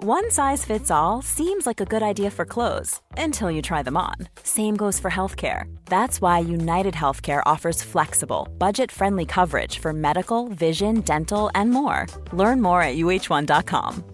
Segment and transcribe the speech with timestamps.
[0.00, 3.96] One size fits all seems like a good idea for clothes until you try them
[3.96, 4.14] on.
[4.44, 5.76] Same goes for healthcare.
[5.86, 12.06] That's why United Healthcare offers flexible, budget friendly coverage for medical, vision, dental, and more.
[12.32, 14.04] Learn more at uh1.com.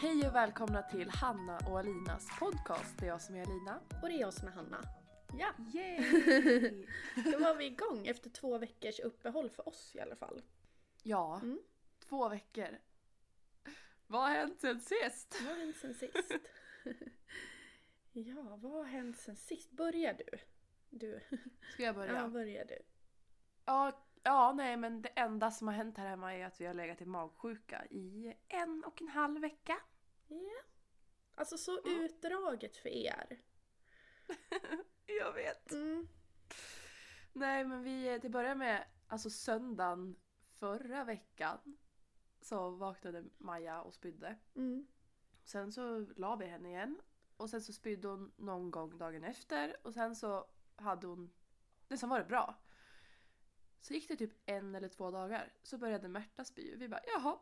[0.00, 2.98] Hej och välkomna till Hanna och Alinas podcast.
[2.98, 3.78] Det är jag som är Alina.
[4.02, 5.01] Och det är jag som är Hanna.
[5.38, 5.96] Ja, Yay!
[7.32, 10.42] då var vi igång efter två veckors uppehåll för oss i alla fall.
[11.02, 11.60] ja, Mm.
[12.08, 12.78] två veckor.
[14.06, 15.36] Vad har hänt sen sist?
[15.40, 16.32] Vad har hänt sen sist?
[18.12, 19.70] ja, vad har hänt sen sist?
[19.70, 20.38] Börjar du?
[20.90, 21.20] Du.
[21.72, 22.12] Ska jag börja?
[22.14, 22.78] Ja, börjar du.
[23.64, 26.74] Ja, ja, nej men det enda som har hänt här hemma är att vi har
[26.74, 29.78] legat i magsjuka i en och en halv vecka.
[30.28, 30.62] Ja.
[31.34, 33.40] Alltså så utdraget för er.
[35.20, 35.72] Jag vet.
[35.72, 36.08] Mm.
[37.32, 40.16] Nej men vi, det börjar med alltså söndagen
[40.54, 41.58] förra veckan
[42.40, 44.36] så vaknade Maja och spydde.
[44.54, 44.86] Mm.
[45.44, 47.00] Sen så la vi henne igen.
[47.36, 49.76] Och sen så spydde hon någon gång dagen efter.
[49.82, 50.46] Och sen så
[50.76, 51.30] hade hon...
[51.88, 52.54] Det som var det bra.
[53.80, 55.52] Så gick det typ en eller två dagar.
[55.62, 56.76] Så började Märta spy.
[56.76, 57.38] Vi bara jaha.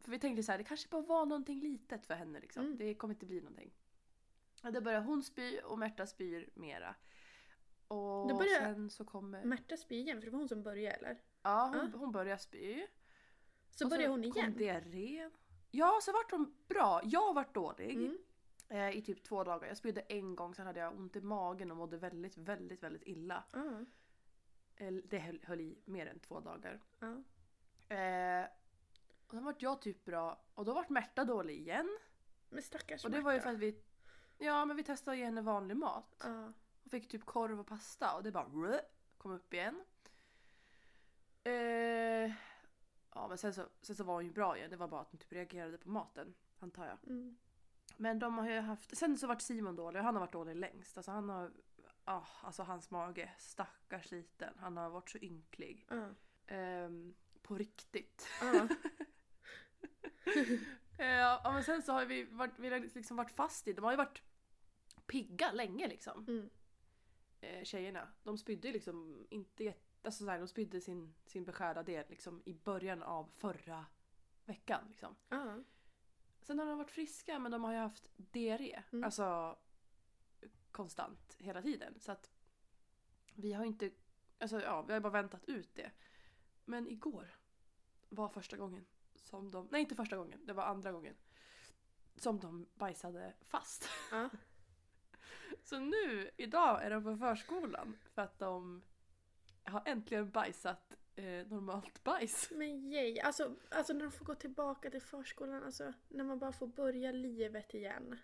[0.00, 2.64] För vi tänkte så här, det kanske bara var någonting litet för henne liksom.
[2.64, 2.76] Mm.
[2.78, 3.74] Det kommer inte bli någonting.
[4.72, 6.94] Då började hon spy och Märta spyr mera.
[7.88, 9.44] Och Då börjar sen så kommer...
[9.44, 11.18] Märta spy igen, för det var hon som började eller?
[11.42, 11.98] Ja, hon, Ah.
[11.98, 12.86] hon började spy.
[13.70, 14.56] Så Och började hon kom igen?
[14.56, 15.30] diarré.
[15.70, 17.00] Ja, så vart hon bra.
[17.04, 17.90] Jag vart dålig.
[17.96, 18.18] Mm.
[18.68, 19.68] Eh, I typ två dagar.
[19.68, 23.02] Jag spydde en gång, sen hade jag ont i magen och mådde väldigt, väldigt, väldigt
[23.02, 23.44] illa.
[23.52, 23.84] Ja.
[24.76, 26.80] Eh, Det höll, höll i mer än två dagar.
[26.98, 27.22] Ja.
[27.96, 28.46] Eh,
[29.26, 31.98] och sen vart jag typ bra och då vart Märta dålig igen.
[32.48, 33.80] Men stackars Och det var ju för att vi...
[34.38, 36.16] Ja, men vi testade att ge henne vanlig mat.
[36.22, 36.52] Ja.
[36.82, 38.80] Hon fick typ korv och pasta och det bara "Rrr",
[39.18, 39.84] kom upp igen.
[41.44, 42.32] Eh,
[43.14, 44.70] ja, men sen så, sen så var hon ju bra igen.
[44.70, 46.98] Det var bara att hon typ reagerade på maten, antar jag.
[47.06, 47.36] Mm.
[47.96, 48.96] Men de har ju haft...
[48.96, 50.96] Sen så vart Simon dålig och han har varit dålig längst.
[50.96, 51.52] Alltså han har...
[52.04, 54.54] ah, alltså hans mage, stackars liten.
[54.58, 55.86] Han har varit så ynklig.
[55.90, 56.08] Ja.
[56.46, 58.28] Ehm, på riktigt.
[58.40, 58.68] Ja.
[60.98, 63.72] Eh, ja men sen så har vi varit, vi har liksom varit fast i...
[63.72, 64.22] De har ju varit
[65.06, 66.24] pigga länge liksom.
[66.28, 66.50] Mm.
[67.40, 68.08] Eh, tjejerna.
[68.22, 69.80] De spydde liksom inte jätte...
[70.02, 73.86] Alltså så här, de spydde sin, sin beskärda del liksom i början av förra
[74.44, 75.16] veckan liksom.
[75.28, 75.58] Ja.
[76.40, 78.82] Sen har de varit friska men de har ju haft diarré.
[78.92, 79.04] Mm.
[79.04, 79.58] Alltså
[80.70, 81.94] konstant hela tiden.
[82.00, 82.30] Så att
[83.34, 83.90] vi har inte...
[84.38, 85.90] Alltså ja, vi har bara väntat ut det.
[86.64, 87.36] Men igår
[88.08, 88.86] var första gången
[89.24, 89.68] som de...
[89.70, 91.14] Nej inte första gången, det var andra gången.
[92.16, 93.88] Som de bajsade fast.
[94.10, 94.28] Ja.
[95.64, 98.82] Så nu, idag är de på förskolan för att de
[99.64, 102.50] har äntligen bajsat eh, normalt bajs.
[102.50, 106.52] Men yay, alltså, alltså när de får gå tillbaka till förskolan, alltså när man bara
[106.52, 108.18] får börja livet igen.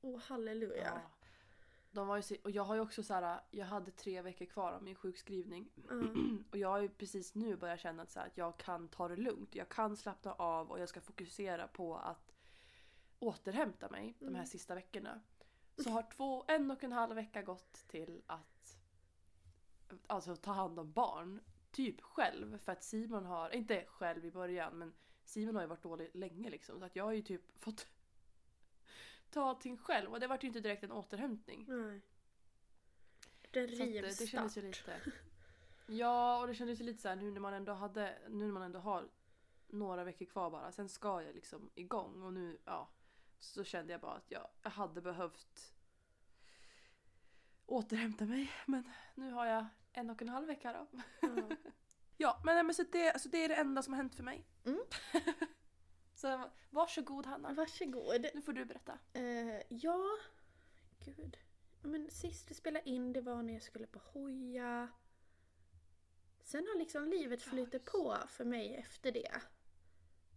[0.00, 0.84] Åh halleluja.
[0.84, 1.15] Ja.
[1.96, 4.72] De var ju, och jag har ju också så här, jag hade tre veckor kvar
[4.72, 5.68] av min sjukskrivning.
[5.74, 5.94] Ja.
[6.50, 9.08] Och jag har ju precis nu börjat känna att, så här, att jag kan ta
[9.08, 9.54] det lugnt.
[9.54, 12.34] Jag kan slappna av och jag ska fokusera på att
[13.18, 14.46] återhämta mig de här Mm.
[14.46, 15.20] sista veckorna.
[15.78, 18.78] Så har två, en och en halv vecka gått till att
[20.06, 21.40] alltså, ta hand om barn.
[21.70, 22.58] Typ själv.
[22.58, 24.92] För att Simon har, inte själv i början men
[25.24, 26.78] Simon har ju varit dålig länge liksom.
[26.78, 27.86] Så att jag har ju typ fått
[29.30, 31.64] ta allting själv och det vart ju inte direkt en återhämtning.
[31.68, 32.00] Nej.
[33.50, 35.00] Det Så att det, kändes ju lite...
[35.88, 38.52] Ja, och det kändes ju lite så här nu när man ändå hade, nu när
[38.52, 39.08] man ändå har
[39.66, 42.88] några veckor kvar bara, sen ska jag liksom igång och nu, ja.
[43.38, 45.74] Så kände jag bara att jag, jag hade behövt
[47.66, 48.52] återhämta mig.
[48.66, 51.00] Men nu har jag en och en halv vecka då.
[51.20, 51.56] Ja.
[52.18, 54.46] Ja, men, men så det, alltså det är det enda som har hänt för mig.
[54.64, 54.80] Mm.
[56.16, 57.52] så varsågod Hanna.
[57.52, 58.26] Varsågod.
[58.34, 58.98] Nu får du berätta.
[59.12, 60.04] Eh, ja,
[61.04, 61.36] gud.
[61.82, 64.88] Men sist vi spelade in det var när jag skulle på hoja.
[66.42, 69.40] Sen har liksom livet Ja, flutit just på för mig efter det.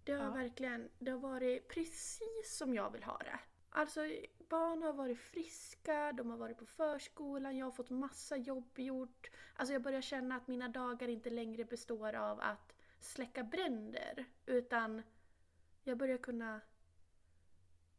[0.04, 0.32] Det har Ja.
[0.32, 3.40] verkligen, det har varit precis som jag vill ha det.
[3.70, 4.02] Alltså
[4.50, 9.32] barn har varit friska, de har varit på förskolan, jag har fått massa jobb gjort.
[9.56, 14.26] Alltså jag börjar känna att mina dagar inte längre består av att släcka bränder.
[14.46, 15.02] Utan
[15.84, 16.62] jag börjar kunna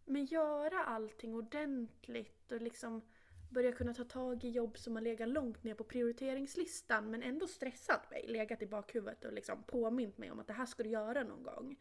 [0.04, 3.02] men göra allting ordentligt och liksom
[3.50, 7.46] börja kunna ta tag i jobb som har legat långt ner på prioriteringslistan men ändå
[7.46, 10.88] stressat mig, legat i bakhuvudet och liksom påmint mig om att det här ska du
[10.90, 11.76] göra någon gång.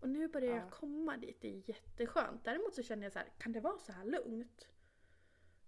[0.00, 0.60] Och nu börjar Ja.
[0.60, 2.44] jag komma dit, det är jätteskönt.
[2.44, 4.68] Däremot så känner jag så här, kan det vara så här lugnt?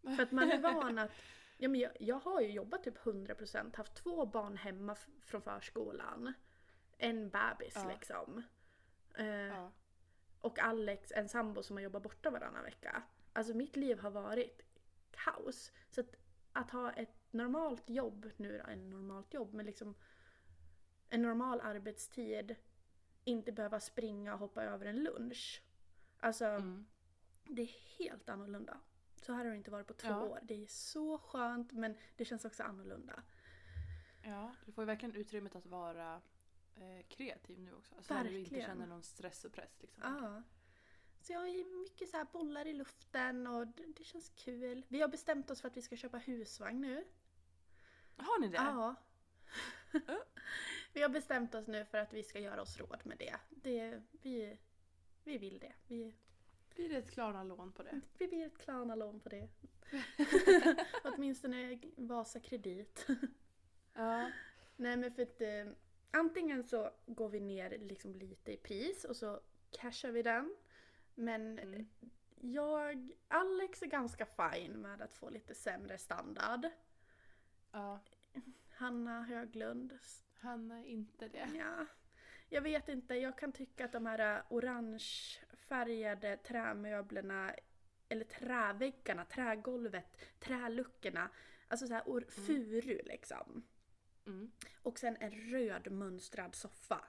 [0.16, 1.10] För att man är van att,
[1.58, 6.32] ja men jag, jag har ju jobbat typ 100%, haft två barn hemma från förskolan.
[6.98, 7.88] En bebis Ja.
[7.88, 8.42] liksom.
[9.18, 9.72] Eh, Ja.
[10.40, 13.02] och Alex, en sambo som har jobbat borta varannan vecka.
[13.32, 14.62] Alltså mitt liv har varit
[15.10, 15.72] kaos.
[15.90, 16.16] Så att,
[16.52, 19.94] att ha ett normalt jobb, nu då, en normalt jobb, men liksom
[21.10, 22.56] en normal arbetstid,
[23.24, 25.62] inte behöva springa och hoppa över en lunch.
[26.20, 26.86] Alltså, Mm.
[27.44, 28.80] det är helt annorlunda.
[29.16, 30.22] Så här har det inte varit på två Ja.
[30.24, 30.38] år.
[30.42, 33.22] Det är så skönt men det känns också annorlunda.
[34.22, 36.20] ja, du får ju verkligen utrymmet att vara
[36.80, 37.94] eh, kreativ nu också.
[37.94, 38.66] Alltså när du inte Verkligen.
[38.66, 39.78] känner någon stress och press.
[39.80, 40.02] Liksom.
[40.02, 40.42] Ja.
[41.20, 44.84] Så jag har mycket så här bollar i luften och det, det känns kul.
[44.88, 47.04] Vi har bestämt oss för att vi ska köpa husvagn nu.
[48.16, 48.56] Har ni det?
[48.56, 48.94] Ja.
[50.92, 53.36] vi har bestämt oss nu för att vi ska göra oss råd med det.
[53.50, 54.58] det vi,
[55.24, 55.72] vi vill det.
[55.86, 56.14] Vi,
[56.74, 58.00] Blir det ett Klarna-lån på det?
[58.18, 59.48] vi vill ett Klarna-lån på det.
[61.04, 63.06] Åtminstone Vasa Kredit.
[63.94, 64.30] Ja.
[64.76, 65.66] Nej men för att eh,
[66.10, 69.40] antingen så går vi ner liksom lite i pris och så
[69.70, 70.56] cashar vi den.
[71.14, 71.86] Men Mm.
[72.40, 76.66] jag, Alex är ganska fin med att få lite sämre standard.
[77.72, 78.00] ja.
[78.70, 79.98] Hanna Höglund,
[80.40, 81.48] Han är inte det.
[81.54, 81.86] ja.
[82.48, 87.54] Jag vet inte, jag kan tycka att de här orangefärgade trämöblerna
[88.08, 91.30] eller träväggarna, trägolvet, träluckorna.
[91.68, 93.62] Alltså så här or- furu liksom.
[94.28, 94.50] Mm.
[94.82, 97.04] Och sen en röd mönstrad soffa.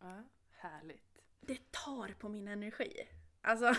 [0.00, 0.22] Ja.
[0.50, 1.18] Härligt.
[1.40, 3.08] Det tar på min energi.
[3.40, 3.66] Alltså,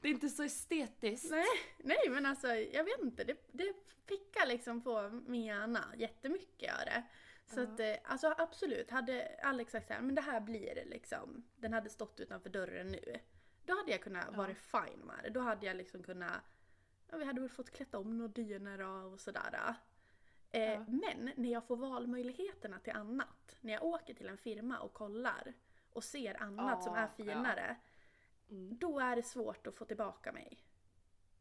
[0.00, 1.30] Det är inte så estetiskt.
[1.30, 1.46] nej,
[1.78, 3.24] nej men alltså jag vet inte.
[3.24, 3.72] Det, det
[4.06, 7.02] pickar liksom på min hjärna jättemycket gör det.
[7.46, 11.44] Så att, eh, alltså absolut, hade Alex sagt såhär, men det här blir det liksom.
[11.56, 13.20] Den hade stått utanför dörren nu.
[13.64, 14.36] Då hade jag kunnat Ja.
[14.36, 15.30] vara fine med det.
[15.30, 16.40] Då hade jag liksom kunnat,
[17.10, 19.74] ja vi hade väl fått klätt om några dynor och sådär.
[20.50, 20.84] Eh, Ja.
[20.88, 25.54] Men när jag får valmöjligheterna till annat, när jag åker till en firma och kollar
[25.92, 27.76] och ser annat som Ja, är finare,
[28.50, 28.78] Mm.
[28.78, 30.58] då är det svårt att få tillbaka mig.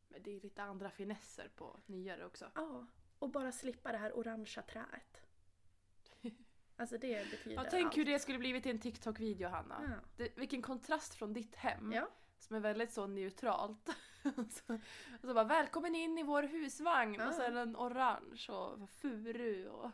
[0.07, 2.51] Men det är lite andra finesser på nyare också.
[2.55, 2.85] Ja,
[3.19, 5.21] och bara slippa det här orangea träet.
[6.75, 7.97] Alltså det betyder Ja, tänk allt.
[7.97, 9.81] hur det skulle blivit i en TikTok-video Hanna.
[9.89, 10.07] Ja.
[10.17, 11.91] Det, vilken kontrast från ditt hem.
[11.91, 12.07] Ja.
[12.39, 13.89] Som är väldigt så neutralt.
[14.23, 14.73] och, så,
[15.21, 19.67] och så bara välkommen in i vår husvagn och så är den orange och furu
[19.67, 19.91] och...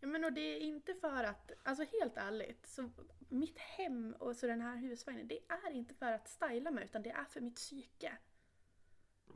[0.00, 2.90] ja men och det är inte för att, alltså helt ärligt, så
[3.28, 7.02] mitt hem och så den här husvagnen, det är inte för att styla mig utan
[7.02, 8.18] det är för mitt psyke.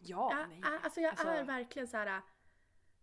[0.02, 0.80] Ja, jag, nej.
[0.82, 2.22] alltså jag Alltså- är verkligen så här.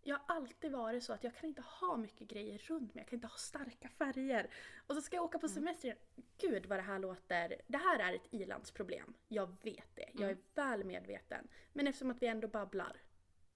[0.02, 3.08] Jag har alltid varit så att jag kan inte ha mycket grejer runt mig, jag
[3.08, 4.50] kan inte ha starka färger.
[4.86, 5.40] Och så ska jag åka Mm.
[5.40, 5.96] på semester.
[6.38, 7.60] Gud vad det här låter.
[7.66, 9.14] Det här är ett ilandsproblem.
[9.28, 10.08] Jag vet det.
[10.12, 10.42] Jag är Mm.
[10.54, 11.48] väl medveten.
[11.72, 12.96] Men eftersom att vi ändå babblar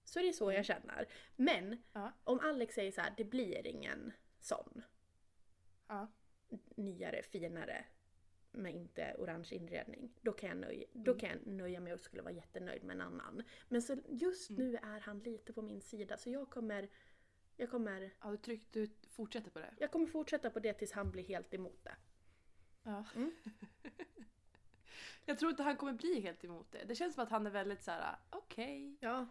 [0.03, 1.07] så är det så jag känner.
[1.35, 1.77] Men Mm.
[1.93, 2.11] Ja.
[2.23, 4.81] om Alex säger så här, det blir ingen sån
[5.87, 6.07] Ja.
[6.75, 7.85] nyare, finare
[8.57, 10.13] med inte orange inredning.
[10.21, 11.19] Då kan jag nöja, då Mm.
[11.19, 13.43] kan jag nöja mig och skulle vara jättenöjd med en annan.
[13.69, 14.63] Men så just Mm.
[14.65, 16.89] nu är han lite på min sida så jag kommer
[17.57, 19.73] jag kommer, ja du, tryck, du fortsätter på det.
[19.79, 21.95] jag kommer fortsätta på det tills han blir helt emot det.
[22.83, 23.05] Ja.
[23.15, 23.31] Mm.
[25.25, 26.83] jag tror inte han kommer bli helt emot det.
[26.83, 28.97] Det känns som att han är väldigt så här: okej.
[28.99, 29.27] Ja.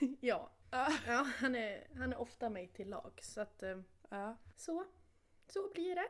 [0.20, 0.50] ja.
[0.70, 0.92] Ja.
[1.06, 3.18] ja han, är, han är ofta mig till lag.
[3.22, 4.36] Så att, eh, Ja.
[4.56, 4.84] så.
[5.46, 6.08] Så blir det.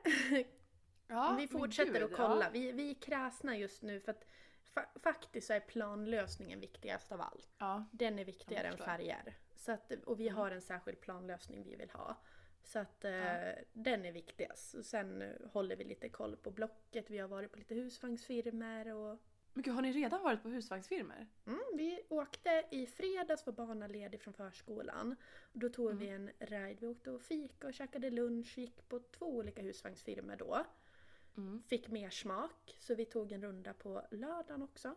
[1.09, 2.45] Ja, vi fortsätter gud, att kolla.
[2.45, 2.51] Ja.
[2.53, 4.27] Vi, vi är kräsna just nu för att
[4.75, 7.49] fa- faktiskt så är planlösningen viktigast av allt.
[7.59, 7.85] ja.
[7.93, 9.37] Den är viktigare än färger.
[9.57, 12.17] Så att, och vi har en särskild planlösning vi vill ha.
[12.63, 13.13] Så att eh,
[13.73, 14.75] den är viktigast.
[14.75, 17.11] Och sen håller vi lite koll på Blocket.
[17.11, 19.19] Vi har varit på lite husvagnsfirmor och
[19.53, 21.27] Men gud, har ni redan varit på husvagnsfilmer?
[21.47, 25.17] Mm, vi åkte i fredags var barnen ledig från förskolan.
[25.53, 26.77] Då tog vi en ride.
[26.81, 28.59] Vi åkte och fika och käkade lunch.
[28.59, 30.65] Gick på två olika husvagnsfilmer då.
[31.39, 31.63] Mm.
[31.63, 32.77] Fick mer smak.
[32.81, 34.95] Så vi tog en runda på lördagen också.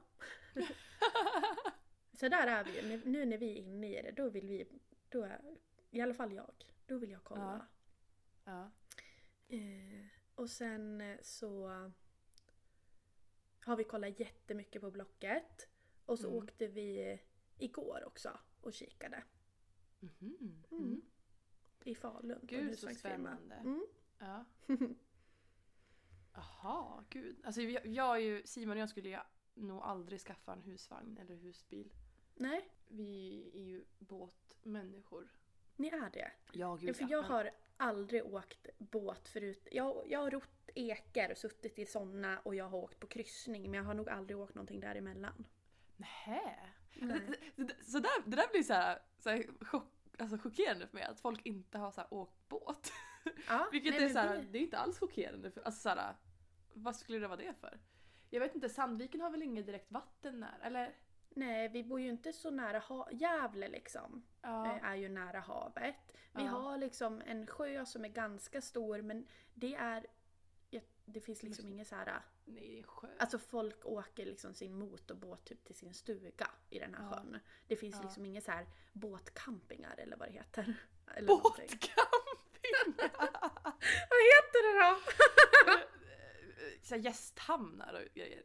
[2.13, 2.97] så där är vi ju.
[3.05, 4.67] Nu- när vi är inne i det, då vill vi...
[5.09, 5.41] Då är,
[5.91, 6.53] I alla fall jag.
[6.85, 7.67] Då vill jag kolla.
[8.43, 8.71] Ja.
[9.47, 10.05] Eh,
[10.35, 11.67] och sen eh, så
[13.65, 15.67] har vi kollat jättemycket på Blocket.
[16.05, 16.37] Och så Mm.
[16.43, 17.19] åkte vi
[17.57, 19.23] igår också och kikade.
[19.99, 20.63] Mhm.
[20.71, 21.01] Mm.
[21.83, 22.39] I Falun.
[22.43, 23.55] Gud så spännande.
[23.55, 23.85] Mm.
[24.19, 24.45] Ja.
[26.33, 27.41] Jaha, gud.
[27.45, 29.17] Alltså jag, jag är ju, Simon och jag skulle ju
[29.53, 31.93] nog aldrig skaffa en husvagn eller husbil.
[32.35, 35.31] Nej, Vi är ju båtmänniskor.
[35.75, 36.31] ni är det.
[36.51, 37.07] Ja, gud Ja, för ja.
[37.09, 39.67] jag Men- har aldrig åkt båt förut.
[39.71, 43.61] Jag, jag har rott ekar och suttit i såna och jag har åkt på kryssning
[43.63, 45.45] men jag har nog aldrig åkt någonting däremellan.
[45.97, 46.69] Nähä.
[46.95, 47.21] Nej.
[47.55, 50.93] Det, det, så där, det där blir så här, så här chock, alltså chockerande för
[50.97, 52.91] mig att folk inte har så här åkt båt.
[53.47, 55.51] Ja, Vilket nej, är men så här, det- det är inte alls chockerande.
[55.51, 56.15] För, alltså så här,
[56.73, 57.79] vad skulle det vara det för?
[58.29, 60.57] Jag vet inte, Sandviken har väl inget direkt vatten nära?
[60.63, 60.95] Eller?
[61.29, 64.23] Nej, vi bor ju inte så nära ha- Gävle liksom.
[64.41, 64.65] Ja.
[64.65, 65.95] eh, är ju nära havet.
[66.33, 66.49] Vi Ja.
[66.49, 70.05] har liksom en sjö som är ganska stor men det är...
[71.05, 72.05] Det finns liksom inget så här...
[72.45, 73.07] Nej, det är en sjö.
[73.19, 77.13] Alltså folk åker liksom sin motorbåt typ till sin stuga i den här Ja.
[77.15, 77.39] sjön.
[77.67, 78.01] Det finns Ja.
[78.03, 80.73] liksom inga så här båtcampingar eller vad det heter.
[81.15, 81.67] Eller någonting.
[81.67, 83.09] Båtcamping!
[84.09, 84.99] Vad heter det då?
[86.91, 88.43] Så här gästhamnar och grejer.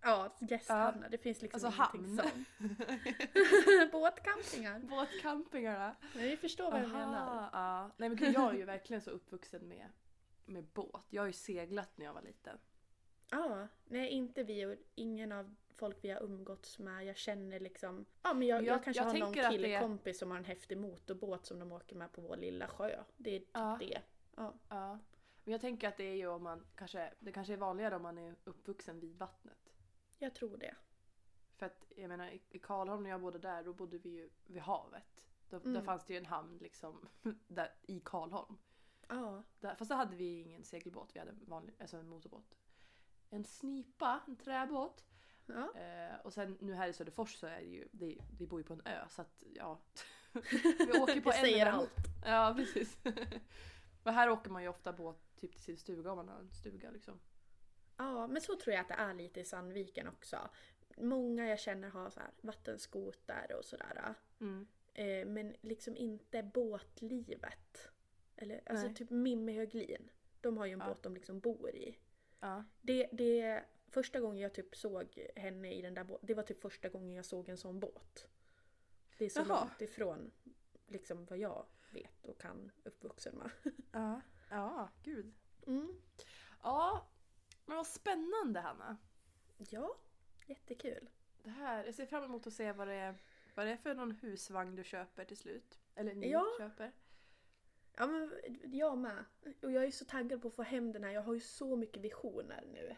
[0.00, 1.08] Ja, gästhamnar.
[1.08, 2.16] Det finns liksom Alltså hamn.
[2.18, 2.48] sånt.
[3.92, 4.78] Båtcampingar.
[4.78, 5.96] Båtcampingarna.
[6.14, 7.48] Nej, vi förstår vad jag menar.
[7.52, 7.90] ja.
[7.96, 9.86] Nej men jag är ju verkligen så uppvuxen med,
[10.44, 11.04] med båt.
[11.10, 12.58] Jag har ju seglat när jag var liten.
[13.30, 17.04] Ja, nej inte vi och ingen av folk vi har umgåtts med.
[17.06, 20.38] Jag känner liksom, ja men jag, Jag- jag, kanske jag har någon killkompis som har
[20.38, 23.02] en häftig motorbåt som de åker med på vår lilla sjö.
[23.16, 23.76] Det är typ Ja.
[23.80, 23.98] det.
[24.36, 24.54] Ja.
[24.68, 24.98] Ja.
[25.48, 28.02] Men jag tänker att det är ju om man kanske, det kanske är vanligare om
[28.02, 29.72] man är uppvuxen vid vattnet.
[30.18, 30.74] Jag tror det.
[31.56, 34.62] För att jag menar i Karlholm när jag bodde där då bodde vi ju vid
[34.62, 35.24] havet.
[35.50, 35.72] Då, Mm.
[35.72, 37.08] Där fanns det ju en hamn liksom
[37.46, 38.58] där, i Karlholm.
[39.08, 39.42] Ja.
[39.60, 42.58] Där, fast då hade vi ingen segelbåt, vi hade en vanlig, alltså en motorbåt.
[43.30, 45.04] En snipa, en träbåt.
[45.46, 45.74] ja.
[45.80, 48.64] Eh, och sen nu här i Söderfors så är det ju, det, vi bor ju
[48.64, 49.80] på en ö så att ja.
[50.78, 51.94] vi åker på en säger allt.
[52.24, 52.98] Ja precis.
[54.02, 56.50] Men här åker man ju ofta båt typ till sin stuga om man har en
[56.50, 57.20] stuga liksom.
[57.96, 60.48] Ja, men så tror jag att det är lite i Sandviken också.
[60.96, 64.14] Många jag känner har så här vattenskoter och sådär.
[64.40, 64.66] Mm.
[64.94, 67.90] Eh, men liksom inte båtlivet.
[68.36, 68.94] Eller alltså Nej.
[68.94, 70.10] typ Mimmi Höglin.
[70.40, 70.86] De har ju en Ja.
[70.86, 71.98] båt de liksom bor i.
[72.40, 72.64] Ja.
[72.80, 76.60] Det, det, första gången jag typ såg henne i den där båten, det var typ
[76.60, 78.28] första gången jag såg en sån båt.
[79.18, 79.60] Det är så Jaha.
[79.60, 80.30] långt ifrån
[80.86, 83.50] liksom vad jag vet och kan uppvuxen med.
[83.92, 84.20] Ja.
[84.48, 85.34] Ja, gud.
[85.66, 86.00] Mm.
[86.62, 87.06] Ja,
[87.66, 88.96] men vad spännande Hanna.
[89.70, 89.96] Ja,
[90.46, 91.08] jättekul.
[91.42, 93.14] Det här, jag ser fram emot att se vad det är,
[93.54, 95.78] vad det är för någon husvagn du köper till slut.
[95.94, 96.46] Eller ni Ja.
[96.58, 96.92] köper.
[97.96, 98.30] Ja men
[98.64, 99.24] jag med.
[99.62, 101.76] Och jag är så taggad på att få hem den här, jag har ju så
[101.76, 102.96] mycket visioner nu.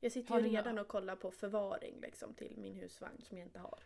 [0.00, 3.58] Jag sitter ju redan och kollar på förvaring liksom till min husvagn som jag inte
[3.58, 3.82] har.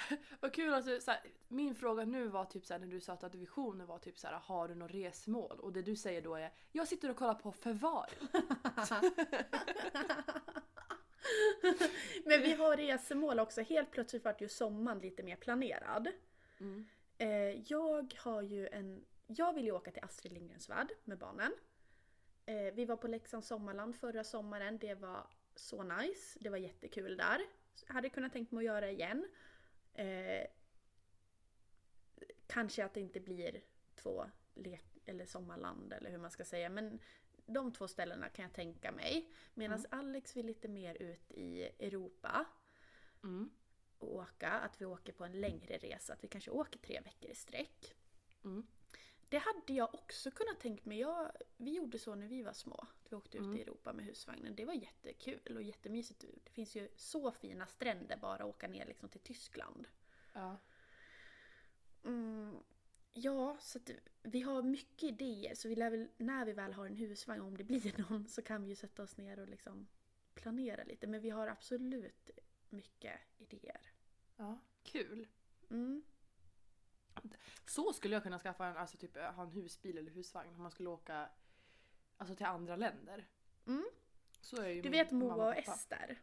[0.40, 3.00] Vad kul att du, så här, min fråga nu var typ så här, när du
[3.00, 5.60] sa att du hade visioner var typ så här, har du något resmål?
[5.60, 8.28] Och det du säger då är jag sitter och kollar på förvaring.
[12.24, 13.62] Men vi har resemål också.
[13.62, 16.08] Helt plötsligt vart ju sommaren lite mer planerad.
[16.60, 16.86] Mm.
[17.18, 19.04] Eh, jag har ju en...
[19.26, 21.52] Jag vill ju åka till Astrid Lindgrens Värld med barnen.
[22.46, 24.78] Eh, vi var på Leksands sommarland förra sommaren.
[24.78, 26.38] Det var så nice.
[26.40, 27.40] Det var jättekul där.
[27.86, 29.26] Hade kunnat tänkt mig att göra igen.
[29.96, 30.46] Eh,
[32.46, 33.60] kanske att det inte blir
[33.94, 36.68] två lek eller sommarland eller hur man ska säga.
[36.68, 37.00] Men
[37.46, 39.30] de två ställena kan jag tänka mig.
[39.54, 42.44] Medan Alex vill lite mer ut i Europa
[43.22, 43.50] Mm.
[43.98, 44.50] och åka.
[44.50, 46.12] Att vi åker på en längre resa.
[46.12, 47.94] Att vi kanske åker tre veckor i sträck.
[48.44, 48.66] Mm.
[49.28, 50.98] Det hade jag också kunnat tänkt mig.
[50.98, 52.86] Jag, vi gjorde så när vi var små.
[53.08, 54.54] Vi åkte ut i Europa med husvagnen.
[54.56, 56.24] Det var jättekul och jättemysigt.
[56.44, 59.88] Det finns ju så fina stränder bara att åka ner liksom till Tyskland.
[60.32, 60.56] Ja.
[62.04, 62.56] Mm,
[63.12, 63.90] ja, så att
[64.22, 65.54] vi har mycket idéer.
[65.54, 68.42] Så vi lär väl, när vi väl har en husvagn, om det blir någon, så
[68.42, 69.86] kan vi ju sätta oss ner och liksom
[70.34, 71.06] planera lite.
[71.06, 72.30] Men vi har absolut
[72.68, 73.80] mycket idéer.
[74.36, 74.58] ja.
[74.82, 75.28] Kul.
[75.70, 76.02] Mm.
[77.66, 80.70] Så skulle jag kunna skaffa en, alltså typ ha en husbil eller husvagn om man
[80.70, 81.28] skulle åka
[82.16, 83.28] alltså till andra länder.
[83.66, 83.84] Mm.
[84.40, 85.56] Så är ju Du vet Moa och.
[85.56, 86.18] Ester?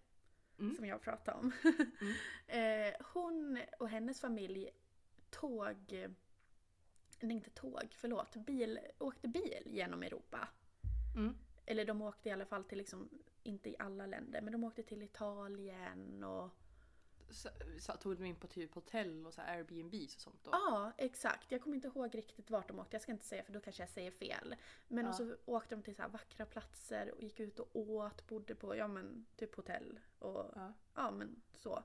[0.59, 0.75] Mm.
[0.75, 1.51] som jag pratade om.
[2.47, 4.69] eh, hon och hennes familj
[5.29, 6.07] tåg,
[7.19, 10.47] nej inte tåg, förlåt, bil, åkte bil genom Europa.
[11.15, 11.35] Mm.
[11.65, 13.09] Eller de åkte i alla fall till liksom,
[13.43, 16.49] inte i alla länder, men de åkte till Italien och
[17.33, 17.49] Så,
[17.79, 20.49] så tog de in på typ hotell och så här Airbnbs och sånt då?
[20.53, 21.51] Ja, exakt.
[21.51, 22.95] Jag kommer inte ihåg riktigt vart de åkte.
[22.95, 24.55] Jag ska inte säga för då kanske jag säger fel.
[24.87, 25.09] Men Ja.
[25.09, 28.55] och så åkte de till så här vackra platser och gick ut och åt, bodde
[28.55, 30.73] på, ja men typ hotell och Ja.
[30.95, 31.83] ja men så.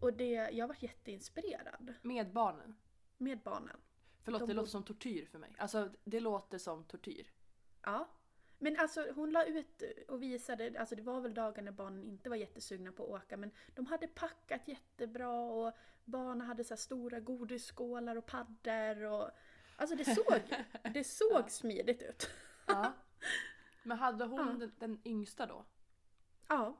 [0.00, 2.76] Och det, jag var jätteinspirerad Med barnen?
[3.18, 3.76] med barnen.
[4.22, 5.54] Förlåt, De det låter som tortyr för mig.
[5.58, 7.30] Alltså det låter som tortyr.
[7.82, 8.08] Ja.
[8.58, 12.28] Men alltså hon la ut och visade, alltså det var väl dagar när barnen inte
[12.28, 15.72] var jättesugna på att åka men de hade packat jättebra och
[16.04, 19.30] barnen hade så stora godisskålar och paddor och
[19.78, 20.42] Alltså det såg,
[20.94, 22.30] det såg smidigt ut.
[22.66, 22.92] Ja.
[23.82, 24.44] Men hade hon Ja.
[24.58, 25.64] den, den yngsta då?
[26.48, 26.76] Ja.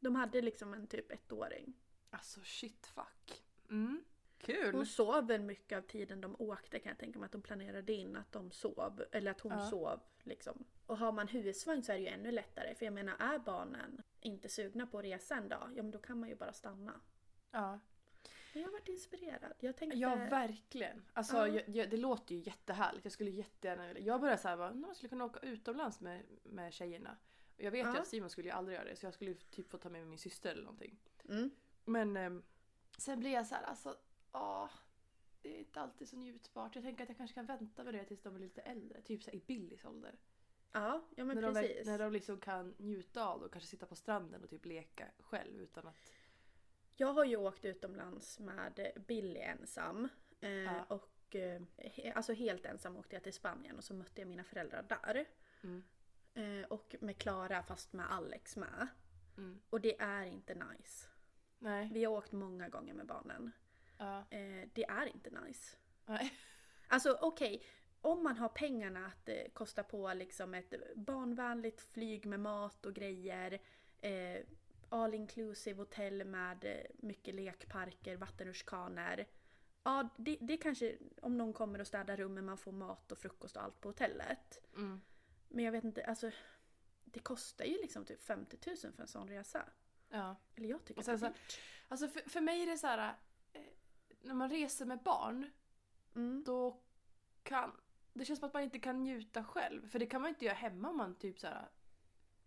[0.00, 1.74] De hade liksom en typ ettåring.
[2.10, 3.44] Alltså shit fuck.
[3.70, 4.04] Mm.
[4.38, 4.74] Kul!
[4.74, 7.92] Hon sov väl mycket av tiden de åkte kan jag tänka mig att de planerade
[7.92, 9.04] in att de sov.
[9.12, 9.70] Eller att hon Ja.
[9.70, 10.64] sov liksom.
[10.88, 12.74] Och har man husvagn så är det ju ännu lättare.
[12.74, 15.98] För jag menar är barnen inte sugna på att resa en dag, ja men då
[15.98, 17.00] kan man ju bara stanna.
[17.50, 17.80] Ja.
[18.52, 19.52] Men jag har varit inspirerad.
[19.60, 19.98] Jag tänkte...
[19.98, 21.02] ja, verkligen.
[21.12, 21.48] Alltså Ja.
[21.48, 23.04] jag, jag, det låter ju jättehärligt.
[23.04, 24.02] Jag skulle jättegärna vilja.
[24.02, 27.16] Jag började såhär bara, "Nå, jag skulle kunna åka utomlands med, med tjejerna.
[27.56, 28.00] Och jag vet ju Ja.
[28.00, 30.00] att Simon skulle ju aldrig göra det så jag skulle ju typ få ta med
[30.00, 30.98] mig min syster eller någonting.
[31.28, 31.50] Mm.
[31.84, 32.42] Men ehm,
[32.98, 33.96] sen blir jag så här, alltså,
[34.32, 34.70] åh,
[35.42, 36.74] det är inte alltid så njutbart.
[36.74, 39.00] Jag tänker att jag kanske kan vänta med det tills de är lite äldre.
[39.02, 40.14] Typ så i Billys ålder.
[40.72, 41.86] Ja, ja men när, de, precis.
[41.86, 45.06] när de liksom kan njuta av det och kanske sitta på stranden och typ leka
[45.18, 46.12] själv utan att...
[46.96, 50.08] Jag har ju åkt utomlands med Billy ensam.
[50.40, 50.84] Eh, Ja.
[50.88, 51.62] Och eh,
[52.14, 55.24] alltså helt ensam åkte jag till Spanien och så mötte jag mina föräldrar där.
[55.62, 55.84] Mm.
[56.34, 58.88] Eh, och med Klara fast med Alex med.
[59.36, 59.60] Mm.
[59.70, 61.08] Och det är inte nice.
[61.58, 61.90] Nej.
[61.92, 63.52] Vi har åkt många gånger med barnen.
[63.98, 64.18] Ja.
[64.18, 65.76] Eh, det är inte nice.
[66.06, 66.34] Nej.
[66.88, 67.62] Alltså okej,
[68.00, 72.94] om man har pengarna att eh, kosta på liksom ett barnvänligt flyg med mat och
[72.94, 73.60] grejer.
[74.00, 74.42] Eh,
[74.88, 79.24] all inclusive hotell med eh, mycket lekparker, vattenrutschkanor.
[79.82, 83.56] Ja, det, det kanske om någon kommer och städar rummen, man får mat och frukost
[83.56, 84.60] och allt på hotellet.
[84.76, 85.00] Mm.
[85.48, 86.30] Men jag vet inte, alltså
[87.04, 89.64] det kostar ju liksom typ 50 000 för en sån resa.
[90.08, 90.36] Ja.
[90.54, 91.60] Eller jag tycker Och sen att det är dyrt.
[91.88, 93.14] Alltså för, för mig är det så här.
[93.52, 93.62] Eh,
[94.22, 95.50] när man reser med barn
[96.14, 96.44] Mm.
[96.44, 96.80] då
[97.42, 97.72] kan...
[98.18, 99.88] Det känns som att man inte kan njuta själv.
[99.88, 101.68] För det kan man inte göra hemma om man typ så här.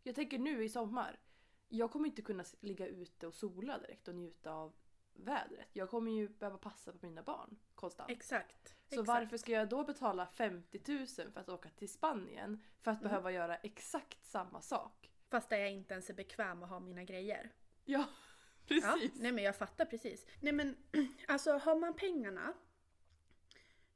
[0.03, 1.19] Jag tänker nu i sommar.
[1.67, 4.73] Jag kommer inte kunna ligga ute och sola direkt och njuta av
[5.13, 5.67] vädret.
[5.73, 8.11] Jag kommer ju behöva passa på mina barn konstant.
[8.11, 8.67] Exakt.
[8.67, 9.07] Så exakt.
[9.07, 13.09] varför ska jag då betala 50 000 för att åka till Spanien för att Mm.
[13.09, 15.11] behöva göra exakt samma sak?
[15.29, 17.53] Fast där jag inte ens är bekväm att ha mina grejer.
[17.85, 18.05] Ja,
[18.67, 19.11] Ja, precis.
[19.15, 20.25] nej men jag fattar precis.
[20.39, 20.75] Nej men
[21.27, 22.53] alltså har man pengarna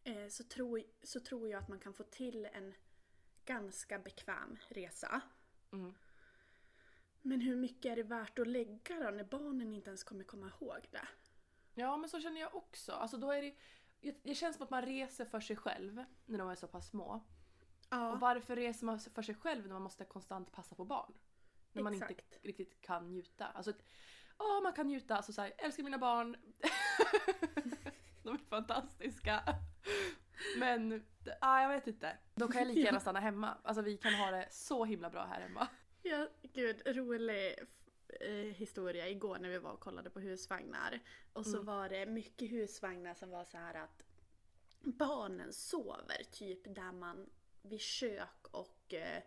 [0.06, 2.74] eh, så, tror, så tror jag att man kan få till en
[3.46, 5.22] ganska bekväm resa.
[5.72, 5.94] Mm.
[7.22, 10.52] Men hur mycket är det värt att lägga då när barnen inte ens kommer komma
[10.62, 11.08] ihåg det?
[11.74, 12.92] Ja, men så känner jag också.
[12.92, 13.56] Alltså då är det,
[14.24, 17.06] det känns som att man reser för sig själv när de är så pass små.
[17.06, 17.22] Och
[17.90, 21.14] Ja, varför reser man för sig själv när man måste konstant passa på barn?
[21.72, 23.46] När man inte riktigt kan njuta.
[23.46, 23.74] Alltså,
[24.38, 26.36] ja man kan njuta, alltså såhär, älskar mina barn.
[28.24, 29.44] de är fantastiska.
[30.66, 31.04] Men,
[31.42, 32.18] ja jag vet inte.
[32.36, 33.58] Då kan jag lika gärna stanna hemma.
[33.64, 35.68] Alltså vi kan ha det så himla bra här hemma.
[36.02, 37.56] ja gud, rolig
[38.22, 41.00] eh, historia igår när vi var och kollade på husvagnar.
[41.34, 41.66] Och så Mm.
[41.66, 44.04] var det mycket husvagnar som var så här att
[44.82, 47.30] barnen sover typ där man
[47.62, 49.24] vid kök och, eh,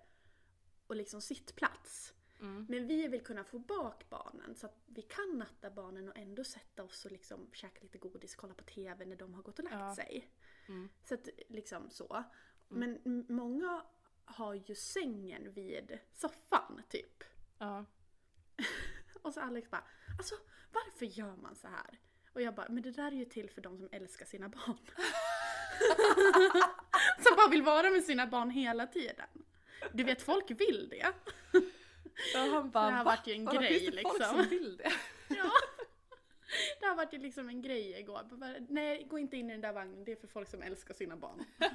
[0.87, 2.15] och liksom sittplats.
[2.41, 2.67] Mm.
[2.69, 6.45] Men vi vill kunna få bak barnen så att vi kan natta barnen och ändå
[6.45, 9.65] sätta oss och liksom käka lite godis, kolla på TV när de har gått och
[9.65, 9.95] lagt Ja.
[9.95, 10.31] sig.
[10.69, 10.89] Mm.
[11.05, 12.25] Så att liksom så.
[12.69, 13.83] Men m- många
[14.25, 17.25] har ju sängen vid soffan typ.
[17.59, 17.85] Ja.
[19.23, 19.85] Och så Alex bara,
[20.19, 20.35] alltså
[20.73, 21.99] varför gör man så här?
[22.33, 24.79] Och jag bara, men det där är ju till för de som älskar sina barn.
[27.19, 29.27] som bara vill vara med sina barn hela tiden.
[29.93, 31.13] Du vet, folk vill det.
[32.35, 33.11] Ja, han bara, Det här "Va?
[33.11, 34.93] vart ju en Vadå, grej, det folk liksom." som vill det?
[35.37, 35.51] Ja.
[36.81, 38.23] Det har varit ju liksom en grej igår.
[38.31, 40.95] Bara, Nej, gå inte in i den där vagnen, det är för folk som älskar
[40.95, 41.45] sina barn.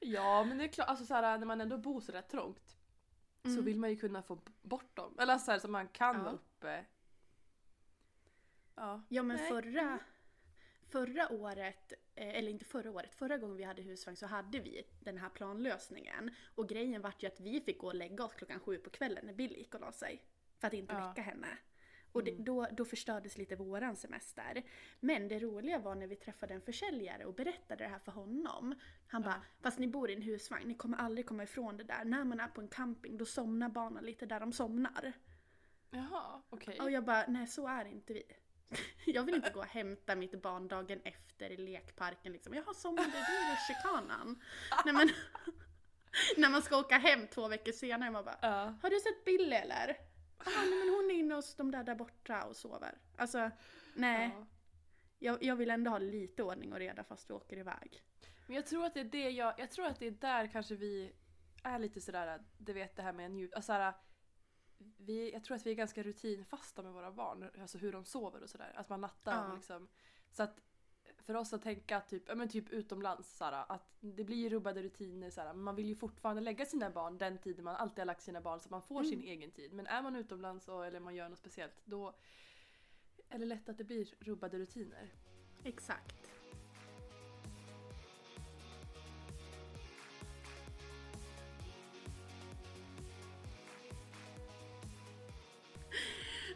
[0.00, 2.76] Ja men det är klart, alltså så här, när man ändå bor så där trångt
[3.42, 3.64] så Mm.
[3.64, 5.16] vill man ju kunna få bort dem.
[5.18, 6.22] Eller så här så man kan Ja.
[6.22, 6.84] vara uppe.
[8.74, 9.02] Ja.
[9.08, 9.48] Ja men Nej.
[9.48, 9.98] förra,
[10.88, 14.82] förra året, eh, eller inte förra året, förra gången vi hade husvagn så hade vi
[15.00, 16.30] den här planlösningen.
[16.54, 19.26] Och grejen vart ju att vi fick gå och lägga oss klockan sju på kvällen
[19.26, 20.22] när Bill gick och la sig.
[20.58, 21.08] För att inte Ja.
[21.08, 21.48] väcka henne.
[22.12, 24.62] Och det, då, då förstördes lite våran semester.
[25.00, 28.74] Men det roliga var när vi träffade en försäljare och berättade det här för honom.
[29.06, 32.04] Han bara, fast ni bor i en husvagn, ni kommer aldrig komma ifrån det där.
[32.04, 35.12] När man är på en camping då somnar barnen lite där de somnar.
[35.90, 36.80] Jaha, okej.
[36.80, 38.22] Och jag bara, nej så är inte vi.
[39.06, 42.54] Jag vill inte gå och hämta mitt barn dagen efter i lekparken liksom.
[42.54, 44.42] Jag har somnade du i rutschkanan?
[44.84, 45.08] nej men,
[46.36, 48.74] när man ska åka hem två veckor senare, man bara, Ja.
[48.82, 49.96] har du sett Billy eller?
[50.46, 52.98] Nej, men hon är inne hos de där där borta och sover.
[53.16, 53.50] Alltså,
[53.94, 54.30] nej.
[54.38, 54.46] Ja.
[55.18, 58.02] Jag, jag vill ändå ha lite ordning och reda fast vi åker iväg.
[58.46, 60.74] Men jag tror att det är det jag, jag tror att det är där kanske
[60.74, 61.12] vi
[61.62, 63.94] är lite sådär, du vet det här med njut, alltså såhär,
[64.98, 68.42] vi, jag tror att vi är ganska rutinfasta med våra barn, alltså hur de sover
[68.42, 68.72] och sådär.
[68.76, 69.42] Att man nattar Ja.
[69.42, 69.88] dem liksom.
[70.30, 70.60] Så att
[71.22, 74.82] för oss att tänka typ, ja, men typ utomlands, såhär, att det blir ju rubbade
[74.82, 78.06] rutiner, såhär, men man vill ju fortfarande lägga sina barn den tiden man alltid har
[78.06, 79.72] lagt sina barn så att man får sin egen tid.
[79.72, 82.14] Men är man utomlands och, eller man gör något speciellt då
[83.28, 85.14] är det lätt att det blir rubbade rutiner.
[85.64, 86.30] Exakt.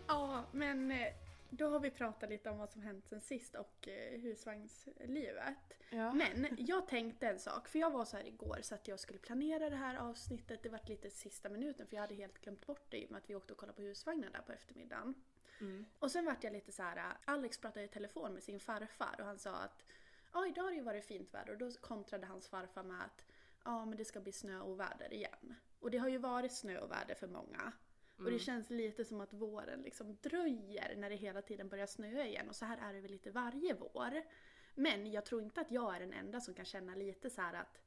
[0.07, 1.07] Ja, men eh,
[1.57, 5.75] då har vi pratat lite om vad som hänt sen sist och eh, husvagnslivet.
[5.91, 6.13] Ja.
[6.13, 9.19] Men jag tänkte en sak, för jag var så här igår så att jag skulle
[9.19, 10.63] planera det här avsnittet.
[10.63, 13.19] Det var lite sista minuten för jag hade helt glömt bort det i och med
[13.19, 15.15] att vi åkte och kollade på husvagnen där på eftermiddagen.
[15.61, 15.85] Mm.
[15.99, 17.17] Och sen vart jag lite så här.
[17.25, 19.85] Alex pratade i telefon med sin farfar och han sa att
[20.33, 23.25] ja idag har det ju varit fint väder och då kontrade hans farfar med att
[23.65, 25.55] ja men det ska bli snö och väder igen.
[25.81, 27.73] Och det har ju varit snö och väder för många.
[28.17, 32.27] Och det känns lite som att våren liksom dröjer när det hela tiden börjar snöa
[32.27, 34.23] igen och så här är det väl lite varje vår.
[34.75, 37.55] Men jag tror inte att jag är den enda som kan känna lite så här
[37.55, 37.81] att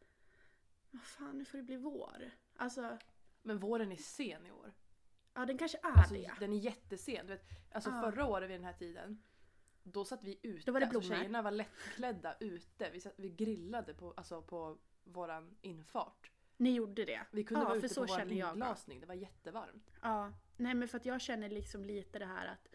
[0.91, 2.31] vad fan nu får det bli vår.
[2.55, 2.97] Alltså,
[3.41, 4.73] Men våren är sen i år.
[5.33, 6.31] ja den kanske är Alltså, det.
[6.39, 7.27] Den är jättesen.
[7.27, 8.01] Du vet, alltså Ja.
[8.01, 9.23] förra året vid den här tiden
[9.83, 10.65] då satt vi ute.
[10.65, 12.89] Då var det alltså, tjejerna var lättklädda ute.
[12.89, 16.31] Vi, satt, vi grillade på, alltså, på våran infart.
[16.57, 17.21] Ni gjorde det?
[17.31, 18.31] Vi kunde ja, vara för ute så på jag.
[18.31, 18.99] inglasning.
[18.99, 19.91] Det var jättevarmt.
[20.01, 22.67] Ja, nej men för att jag känner liksom lite det här att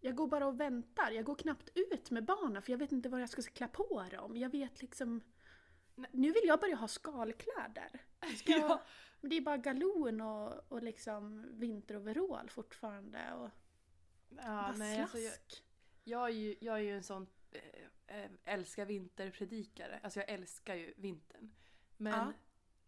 [0.00, 1.10] jag går bara och väntar.
[1.10, 4.06] Jag går knappt ut med barnen för jag vet inte vad jag ska klä på
[4.10, 4.36] dem.
[4.36, 5.20] Jag vet liksom...
[5.94, 6.10] Nej.
[6.12, 8.00] Nu vill jag börja ha skalkläder.
[8.36, 8.82] Ska Ja.
[9.20, 13.50] men det är bara galon och, och liksom vinteroverall fortfarande och
[14.36, 15.64] Ja, nej, alltså, jag, slask.
[16.04, 17.26] jag, är ju, jag är ju en sån
[18.06, 20.00] äh, äh, älskar vinterpredikare.
[20.02, 21.50] Alltså jag älskar ju vintern.
[21.96, 22.32] Men Ja.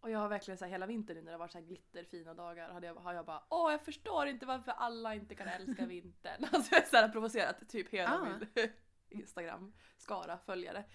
[0.03, 1.65] Och jag har verkligen så här, hela vintern nu när det har varit så här
[1.65, 5.47] glitterfina dagar hade jag, har jag bara Åh jag förstår inte varför alla inte kan
[5.47, 6.45] älska vintern.
[6.51, 8.23] Alltså jag har så här provocerat typ hela Ah.
[8.25, 8.69] min
[9.09, 10.85] Instagram skara följare.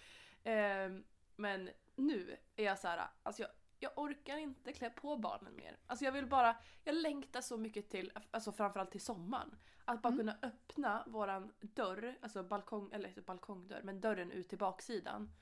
[0.44, 1.05] Ehm,
[1.37, 5.77] men nu är jag så här, alltså jag, jag orkar inte klä på barnen mer.
[5.87, 9.59] Alltså jag vill bara, jag längtar så mycket till, alltså framförallt till sommaren.
[9.85, 15.33] Att bara kunna öppna våran dörr, alltså balkong, eller balkongdörr, men dörren ut till baksidan.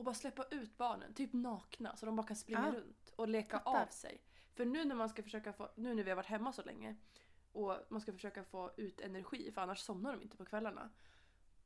[0.00, 2.80] Och bara släppa ut barnen, typ nakna, så de bara kan springa Ja.
[2.80, 3.82] runt och leka Fattar.
[3.82, 4.20] av sig.
[4.54, 6.96] För nu när man ska försöka få, nu när vi har varit hemma så länge
[7.52, 10.90] och man ska försöka få ut energi för annars somnar de inte på kvällarna.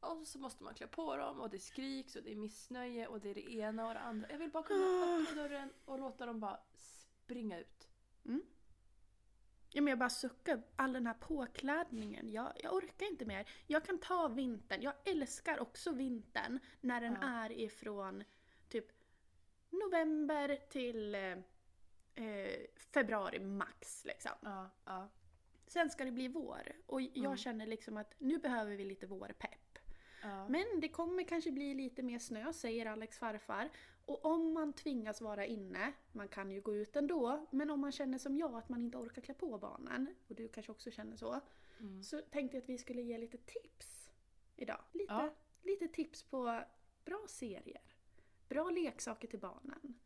[0.00, 3.20] Och så måste man klä på dem och det skriks och det är missnöje och
[3.20, 4.30] det är det ena och det andra.
[4.30, 4.84] Jag vill bara kunna
[5.20, 7.88] öppna dörren och låta dem bara springa ut.
[9.76, 10.62] Ja, men jag bara suckar.
[10.76, 12.28] All den här påklädningen.
[12.32, 13.48] Jag, jag orkar inte mer.
[13.66, 14.82] Jag kan ta vintern.
[14.82, 17.28] Jag älskar också vintern när den Ja.
[17.28, 18.24] är ifrån
[18.68, 18.86] typ
[19.70, 21.22] november till eh,
[22.14, 24.04] eh, februari max.
[24.04, 24.32] Liksom.
[24.42, 25.08] Ja, ja.
[25.66, 26.72] Sen ska det bli vår.
[26.86, 27.36] Och jag Mm.
[27.36, 29.78] känner liksom att nu behöver vi lite vårpepp.
[30.22, 30.48] ja.
[30.48, 33.70] Men det kommer kanske bli lite mer snö, säger Alex farfar.
[34.06, 37.92] Och om man tvingas vara inne, man kan ju gå ut ändå, men om man
[37.92, 41.16] känner som jag att man inte orkar klä på barnen, och du kanske också känner
[41.16, 41.40] så,
[41.80, 42.02] Mm.
[42.02, 44.10] så tänkte jag att vi skulle ge lite tips
[44.56, 44.80] idag.
[44.92, 45.34] Lite, Ja.
[45.62, 46.62] lite tips på
[47.04, 47.82] bra serier,
[48.48, 49.98] bra leksaker till barnen,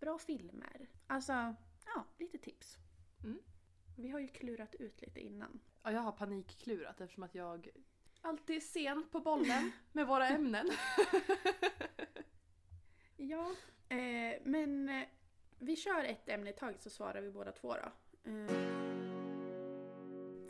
[0.00, 0.90] bra filmer.
[1.06, 1.32] Alltså,
[1.84, 2.76] ja, lite tips.
[3.24, 3.38] Mm.
[3.98, 5.60] Vi har ju klurat ut lite innan.
[5.82, 7.68] ja, jag har panikklurat eftersom att jag
[8.20, 10.70] alltid är sen på bollen med våra ämnen.
[13.16, 13.50] Ja,
[13.88, 15.08] eh, men eh,
[15.58, 17.92] vi kör ett ämne i taget så svarar vi båda två då.
[18.30, 18.50] Eh,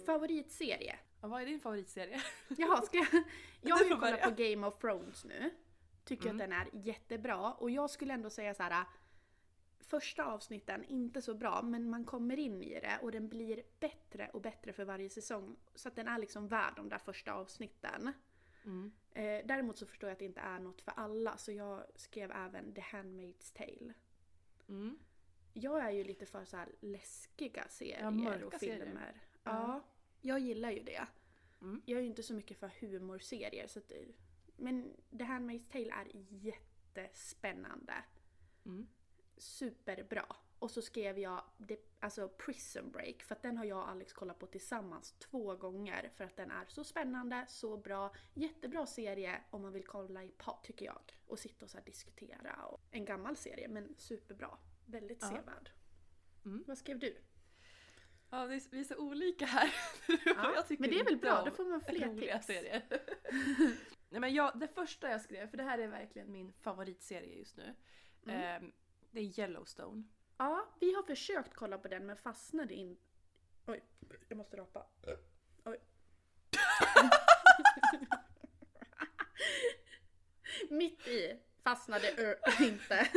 [0.06, 0.98] favoritserie?
[1.20, 2.22] Ja, vad är din favoritserie?
[2.48, 3.06] Jaha, ska jag?
[3.60, 5.50] Jag har ju kollat på Game of Thrones nu.
[6.04, 6.36] Tycker Mm.
[6.36, 8.84] att den är jättebra och jag skulle ändå säga så här.
[9.80, 14.30] Första avsnitten, inte så bra, men man kommer in i det och den blir bättre
[14.32, 15.56] och bättre för varje säsong.
[15.74, 18.12] Så att den är liksom värd de där första avsnitten.
[18.64, 18.92] Mm.
[19.12, 22.30] Eh, däremot så förstår jag att det inte är något för alla, så jag skrev
[22.30, 23.94] även The Handmaid's Tale.
[24.68, 24.98] Mm.
[25.52, 28.84] Jag är ju lite för så här läskiga serier Ja, och serier.
[28.84, 29.22] filmer.
[29.42, 29.50] Ja.
[29.50, 29.80] Ja.
[30.20, 31.06] Jag gillar ju det.
[31.60, 31.82] Mm.
[31.86, 33.66] Jag är ju inte så mycket för humorserier.
[33.66, 33.92] Så att,
[34.56, 37.94] men The Handmaid's Tale är jättespännande.
[38.64, 38.88] Mm.
[39.36, 40.36] Superbra.
[40.62, 44.12] Och så skrev jag det, alltså Prison Break för att den har jag och Alex
[44.12, 48.14] kollat på tillsammans två gånger för att den är så spännande, så bra.
[48.34, 51.18] Jättebra serie om man vill kolla i par tycker jag.
[51.26, 52.64] Och sitta och så diskutera.
[52.66, 54.58] Och en gammal serie men superbra.
[54.86, 55.70] Väldigt sevärd.
[56.44, 56.64] Mm.
[56.66, 57.16] Vad skrev du?
[58.30, 59.74] Ja, är, vi är så olika här.
[60.24, 62.46] Ja, men det är väl bra, då får man fler tips.
[62.46, 62.82] serier.
[64.08, 67.56] Nej, men jag, det första jag skrev, för det här är verkligen min favoritserie just
[67.56, 67.74] nu.
[68.26, 68.62] Mm.
[68.64, 68.70] Eh,
[69.10, 70.04] det är Yellowstone.
[70.36, 72.96] Ja, vi har försökt kolla på den men fastnade in...
[73.66, 73.84] Oj,
[74.28, 74.86] jag måste rapa.
[75.64, 75.80] Oj.
[80.70, 83.08] Mitt i fastnade inte.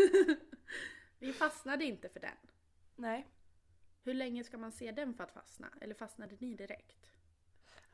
[1.19, 2.37] vi fastnade inte för den.
[2.95, 3.27] Nej,
[4.03, 5.67] Hur länge ska man se den för att fastna?
[5.81, 7.09] Eller fastnade ni direkt?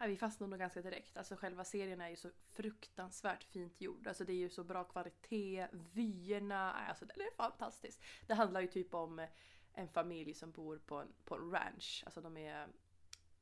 [0.02, 1.18] Ja, vi fastnade nog ganska direkt.
[1.18, 4.08] Alltså själva serien är ju så fruktansvärt fint gjord.
[4.08, 8.04] Alltså det är ju så bra kvalitet, vyerna, alltså den är fantastisk.
[8.28, 9.28] Det handlar ju typ om
[9.74, 12.04] en familj som bor på en, på en ranch.
[12.06, 12.68] Alltså de är...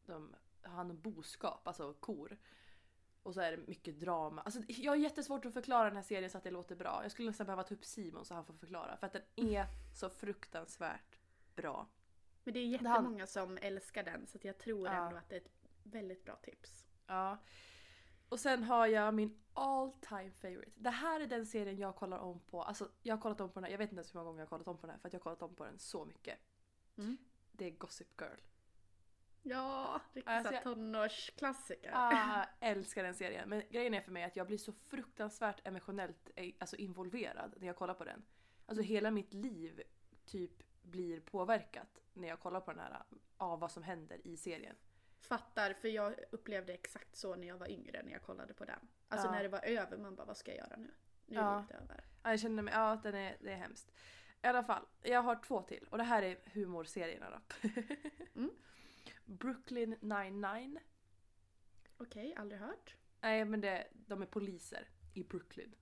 [0.05, 2.37] De har hand om boskap, alltså kor.
[3.23, 4.41] Och så är det mycket drama.
[4.41, 6.99] Alltså jag har jättesvårt att förklara den här serien så att det låter bra.
[7.03, 8.97] Jag skulle nästan behöva ta upp Simon så han får förklara.
[8.97, 11.19] För att den är så fruktansvärt
[11.55, 11.87] bra.
[12.43, 14.93] Men det är jättemånga som älskar den så jag tror Ja.
[14.93, 15.58] ändå att det är ett
[15.91, 16.85] väldigt bra tips.
[17.07, 17.37] Ja.
[18.29, 20.71] Och sen har jag min all time favorite.
[20.75, 22.63] Det här är den serien jag kollar om på.
[22.63, 24.39] Alltså jag har kollat om på den här, jag vet inte ens hur många gånger
[24.39, 25.79] jag har kollat om på den här för att jag har kollat om på den
[25.79, 26.39] så mycket.
[26.97, 27.17] Mm.
[27.51, 28.39] Det är Gossip Girl.
[29.43, 31.91] Ja, riktigt Alltså, jag- tonårsklassiker.
[31.93, 33.49] Ah, älskar den serien.
[33.49, 37.67] Men grejen är för mig att jag blir så fruktansvärt emotionellt eh, alltså, involverad när
[37.67, 38.25] jag kollar på den.
[38.65, 39.81] Alltså hela mitt liv
[40.25, 43.03] typ blir påverkat när jag kollar på den här
[43.37, 44.75] av vad som händer i serien.
[45.19, 48.79] Fattar, för jag upplevde exakt så när jag var yngre när jag kollade på den.
[49.07, 49.31] Alltså Ja.
[49.31, 50.91] när det var över, man bara vad ska jag göra nu?
[51.25, 51.59] Nu är Ja.
[51.59, 52.03] livet över.
[52.23, 53.91] Ja, jag känner mig, ja den är, det är hemskt.
[54.41, 57.69] I alla fall, jag har två till och det här är humorserierna då.
[58.35, 58.51] Mm.
[59.25, 60.79] Brooklyn 99.
[61.97, 62.95] Okej, aldrig hört.
[63.21, 65.75] Nej men det, de är poliser i Brooklyn.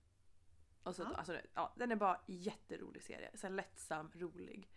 [0.82, 1.14] Och så, Ja.
[1.16, 3.30] alltså, det- ja, den är bara jätterolig serie.
[3.34, 4.68] Så lättsam, rolig.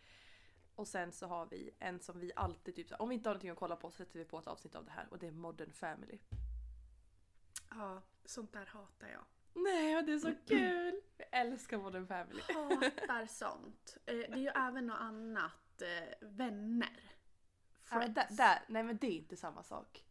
[0.82, 3.50] Och sen så har vi en som vi alltid typ om vi inte har någonting
[3.50, 5.32] att kolla på så sätter vi på ett avsnitt av det här och det är
[5.32, 6.20] Modern Family.
[7.70, 9.26] Ja, sånt där hatar jag.
[9.54, 11.02] Nej men det är så kul!
[11.18, 12.42] Jag älskar Modern Family.
[12.54, 13.98] Hatar sånt.
[14.06, 15.82] Eh, Det är ju även något annat.
[15.82, 17.00] eh, Vänner.
[17.92, 18.16] Ja, Friends.
[18.16, 20.06] där, där, nej men det är inte samma sak.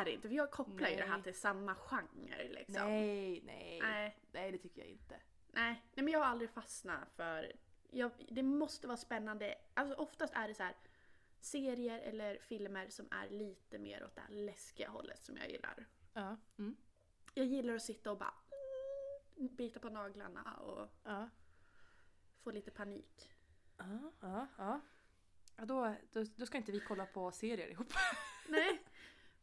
[0.00, 1.22] Är det inte, för jag kopplar ju det här Nej.
[1.22, 2.88] till samma genre liksom.
[2.88, 3.80] Nej, nej.
[3.82, 4.18] Nej.
[4.32, 5.20] Nej det tycker jag inte.
[5.52, 7.52] Nej, nej men jag har aldrig fastnat för...
[7.90, 9.54] Jag, det måste vara spännande.
[9.74, 10.76] Alltså oftast är det så här
[11.40, 15.86] serier eller filmer som är lite mer åt det här läskiga hållet som jag gillar.
[16.12, 16.36] Ja.
[16.58, 16.76] Mm.
[17.34, 18.34] Jag gillar att sitta och bara
[19.36, 21.28] mm, bita på naglarna och Ja.
[22.40, 23.30] få lite panik.
[23.76, 24.80] Ja, ja, ja.
[25.56, 27.92] ja då, då, då ska inte vi kolla på serier ihop.
[28.48, 28.70] Nej,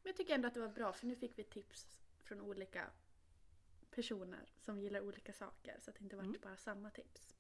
[0.04, 2.90] men jag tycker ändå att det var bra för nu fick vi tips från olika
[3.92, 6.40] personer som gillar olika saker så att det inte vart Mm.
[6.42, 7.36] bara samma tips.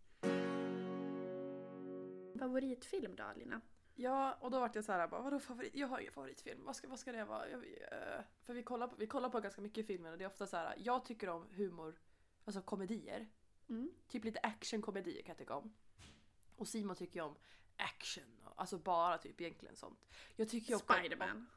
[2.47, 3.61] Favoritfilm då Alina?
[3.95, 5.75] Ja, och då vart jag såhär, bara, vadå favorit?
[5.75, 6.65] Jag har ingen favoritfilm.
[6.65, 7.49] Vad ska, vad ska det vara?
[7.49, 10.27] Jag, eh, för vi kollar, på, vi kollar på ganska mycket filmer och det är
[10.27, 10.75] ofta så här.
[10.77, 11.95] jag tycker om humor,
[12.45, 13.27] alltså komedier.
[13.69, 13.91] Mm.
[14.07, 15.73] Typ lite actionkomedier kan jag tycka om.
[16.55, 17.35] Och Simon tycker ju om
[17.77, 20.07] action, alltså bara typ egentligen sånt.
[20.35, 21.47] Jag tycker också om- Spiderman.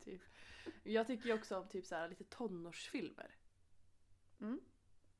[0.04, 0.22] typ.
[0.82, 3.36] Jag tycker ju också om typ så här, lite tonårsfilmer.
[4.40, 4.60] Mm.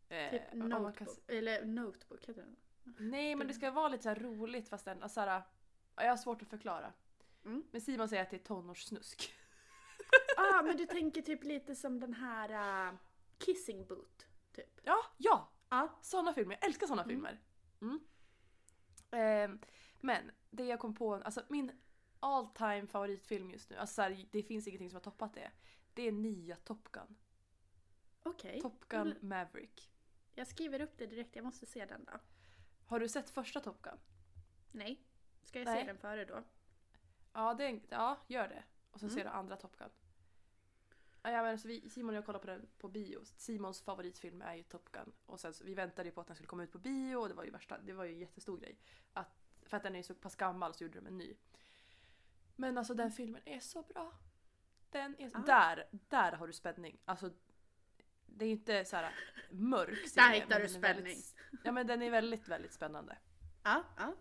[0.09, 2.57] Eh, Typ om man kan notebook, eller notebook heter den.
[2.85, 5.43] Nej men det ska vara lite så roligt fast ändå så här,
[5.97, 6.93] ja, jag har svårt att förklara.
[7.45, 7.65] Mm.
[7.71, 9.33] Men Simon säger att det är tonårssnusk.
[10.37, 12.99] Ah, men du tänker typ lite som den här uh,
[13.39, 14.81] Kissing Boot, typ.
[14.83, 15.53] Ja, ja!
[15.69, 15.99] Ja.
[16.03, 17.11] Såna filmer, jag älskar såna Mm.
[17.15, 17.41] filmer.
[17.81, 18.01] Mm.
[19.11, 19.61] Ehm,
[20.01, 21.73] men det jag kom på, alltså min
[22.21, 25.51] all time favoritfilm just nu, alltså så här, det finns ingenting som har toppat det.
[25.95, 27.17] Det är nya Top Gun.
[28.23, 28.61] Okej.
[28.61, 29.29] Top Gun Mm.
[29.29, 29.91] Maverick.
[30.35, 32.13] Jag skriver upp det direkt, jag måste se den då.
[32.87, 33.99] Har du sett första Top Gun?
[34.73, 35.05] Nej.
[35.45, 35.81] Ska jag Nej.
[35.81, 36.43] se den före då?
[37.33, 38.65] Ja, det ja gör det.
[38.91, 39.19] Och sen Mm.
[39.19, 39.91] ser du andra Top Gun.
[41.23, 43.25] Ja, men alltså vi, Simon och jag kollade på den på bio.
[43.25, 45.13] Simons favoritfilm är ju Top Gun.
[45.27, 47.29] Och sen så, vi väntade ju på att den skulle komma ut på bio och
[47.29, 48.79] det var ju värsta, det var ju en jättestor grej.
[49.13, 49.29] Att,
[49.63, 51.37] för att den är ju så pass gammal så gjorde de en ny.
[52.57, 54.13] Men alltså den filmen är så bra.
[54.91, 55.43] Den är så, Ah.
[55.43, 56.99] där, där har du spänning.
[57.05, 57.31] Alltså
[58.37, 59.15] det är ju inte så här
[59.51, 61.05] mörk Där serie, hittar men du spänning.
[61.05, 63.19] Väldigt, ja men den är väldigt, väldigt spännande.
[63.63, 64.15] Ja, ja.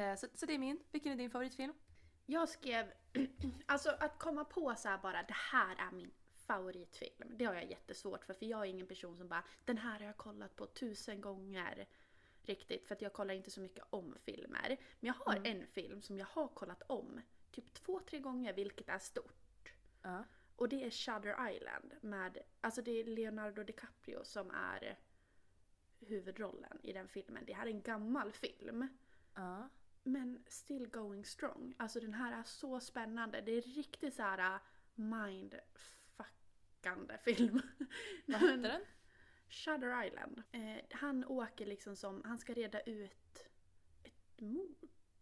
[0.00, 0.78] Eh, så, så det är min.
[0.90, 1.74] Vilken är din favoritfilm?
[2.26, 2.92] Jag skrev,
[3.66, 6.10] alltså att komma på så bara det här är min
[6.46, 7.36] favoritfilm.
[7.36, 10.06] Det har jag jättesvårt för, för jag är ingen person som bara den här har
[10.06, 11.86] jag kollat på tusen gånger.
[12.42, 14.76] Riktigt, för att jag kollar inte så mycket om filmer.
[15.00, 17.20] Men jag har en film som jag har kollat om
[17.50, 19.72] typ två, tre gånger, vilket är stort.
[20.02, 20.24] Ja.
[20.56, 24.98] Och det är Shutter Island med, alltså det är Leonardo DiCaprio som är
[25.98, 27.44] huvudrollen i den filmen.
[27.46, 28.88] Det här är en gammal film.
[29.34, 29.68] Ja.
[30.02, 31.74] Men still going strong.
[31.78, 33.40] Alltså den här är så spännande.
[33.40, 34.58] Det är riktigt så här
[34.94, 37.60] mindfuckande film.
[38.26, 38.80] Vad hette den?
[39.48, 40.42] Shutter Island.
[40.52, 43.46] Eh, han åker liksom som, han ska reda ut
[44.02, 44.76] ett mord.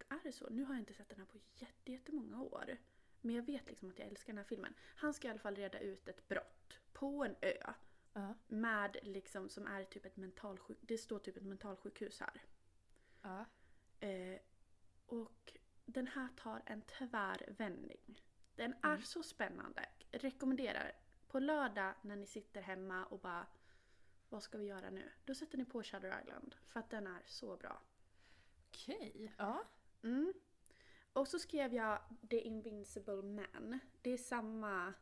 [0.08, 0.48] Är det så?
[0.50, 2.76] Nu har jag inte sett den här på jätte- jättemånga år.
[3.22, 4.74] Men jag vet liksom att jag älskar den här filmen.
[4.96, 7.72] Han ska i alla fall reda ut ett brott på en ö.
[8.12, 8.34] Ja.
[8.48, 10.78] Med liksom som är typ ett mentalsjuk...
[10.80, 12.44] Det står typ ett mentalsjukhus här.
[13.22, 13.44] Ja.
[14.00, 14.40] Eh,
[15.06, 15.52] och
[15.84, 18.22] den här tar en tvärvändning.
[18.54, 19.88] Den är så spännande.
[20.10, 20.92] Rekommenderar.
[21.28, 23.46] På lördag när ni sitter hemma och bara
[24.28, 25.12] vad ska vi göra nu?
[25.24, 26.54] Då sätter ni på Shutter Island.
[26.66, 27.82] För att den är så bra.
[28.68, 29.34] Okej.
[29.38, 29.64] Ja.
[30.02, 30.32] Mm.
[31.12, 31.98] Och så skrev jag
[32.30, 33.78] The Invincible Man.
[34.02, 34.94] Det är samma...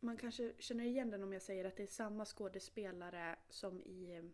[0.00, 4.16] Man kanske känner igen den om jag säger att det är samma skådespelare som i
[4.16, 4.24] eh,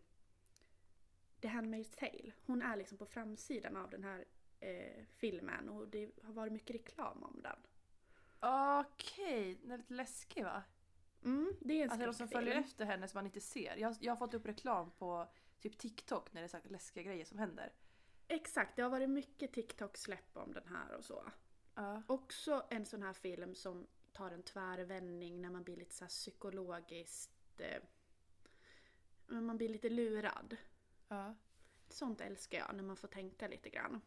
[1.41, 2.33] The Handmaid's Tale.
[2.47, 4.25] Hon är liksom på framsidan av den här
[4.61, 7.57] eh, filmen och det har varit mycket reklam om den.
[8.41, 10.63] Okej, den är lite läskig va?
[11.25, 13.77] Mm, det är en Alltså de som följer efter henne som man inte ser.
[13.77, 15.29] Jag, jag har fått upp reklam på
[15.61, 17.73] typ TikTok när det är så läskiga grejer som händer.
[18.33, 21.25] Exakt, det har varit mycket TikTok-släpp om den här och så.
[21.75, 22.03] Ja.
[22.07, 27.61] Också en sån här film som tar en tvärvändning när man blir lite så psykologiskt...
[27.61, 27.83] Eh,
[29.27, 30.57] man blir lite lurad.
[31.09, 31.35] Ja.
[31.89, 34.01] Sånt älskar jag, när man får tänka lite grann.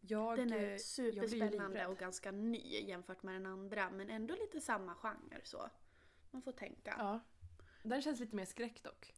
[0.00, 4.34] Jag, Den eh, är ju superspännande och ganska ny jämfört med den andra, men ändå
[4.34, 5.70] lite samma genre så.
[6.30, 6.94] Man får tänka.
[6.98, 7.20] Ja,
[7.82, 7.88] Ja.
[7.88, 9.14] Den känns lite mer skräck dock.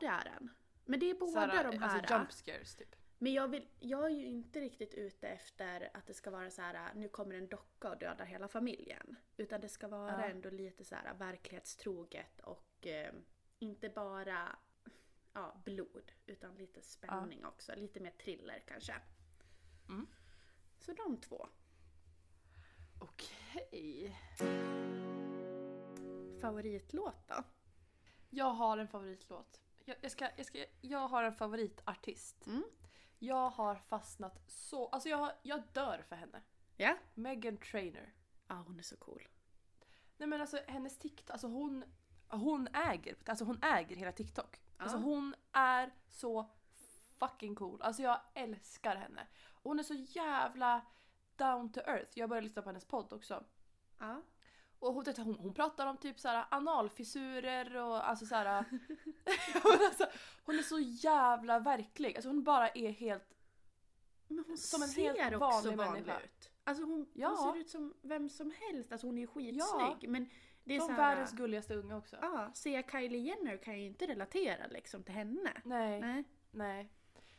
[0.00, 0.50] det är den.
[0.84, 1.88] Men det är båda Såhär, de här.
[1.88, 2.96] Alltså jump scares typ.
[3.24, 6.62] Men jag, vill, jag är ju inte riktigt ute efter att det ska vara så
[6.62, 9.16] här: nu kommer en docka och dödar hela familjen.
[9.36, 10.24] Utan det ska vara Ja.
[10.24, 13.14] ändå lite så här verklighetstroget och eh,
[13.58, 14.56] inte bara
[15.32, 16.12] ja, blod.
[16.26, 17.72] Utan lite spänning också.
[17.76, 18.94] Lite mer thriller kanske.
[19.88, 20.06] Mm.
[20.78, 21.48] Så de två.
[23.00, 24.16] Okej.
[26.40, 27.44] Favoritlåt då?
[28.30, 29.60] Jag har en favoritlåt.
[29.84, 32.46] Jag, jag, ska, jag, ska, jag har en favoritartist.
[32.46, 32.64] Mm.
[33.26, 34.88] Jag har fastnat så...
[34.88, 36.42] Alltså jag, jag dör för henne.
[36.76, 36.96] Ja?
[37.14, 38.12] Megan Trainer.
[38.48, 39.28] Ja, hon är så cool.
[40.16, 41.84] Nej men alltså hennes TikTok, alltså hon,
[42.28, 44.60] hon äger, alltså hon äger hela TikTok.
[44.76, 45.02] Alltså Ja.
[45.02, 46.50] hon är så
[47.18, 47.82] fucking cool.
[47.82, 49.26] Alltså jag älskar henne.
[49.62, 50.86] Hon är så jävla
[51.36, 52.18] down to earth.
[52.18, 53.44] Jag började lyssna på hennes podd också.
[53.98, 54.22] Ja.
[54.84, 58.64] Och hon, hon, hon pratar om typ såhär analfissurer och alltså såhär...
[59.62, 60.06] hon, alltså,
[60.44, 62.14] hon är så jävla verklig.
[62.16, 63.34] Alltså hon bara är helt...
[64.28, 66.50] Men hon Som en ser helt också vanlig vanlig ut.
[66.64, 67.28] Alltså hon, Ja.
[67.28, 68.92] hon ser ut som vem som helst.
[68.92, 70.08] Alltså hon är ju skitsnygg.
[70.08, 70.30] Men
[70.64, 72.16] det är Som så här, världens gulligaste unga också.
[72.22, 75.62] Ja, ser jag Kylie Jenner kan jag ju inte relatera liksom till henne.
[75.64, 76.00] Nej.
[76.00, 76.24] Nej.
[76.50, 76.90] Nej.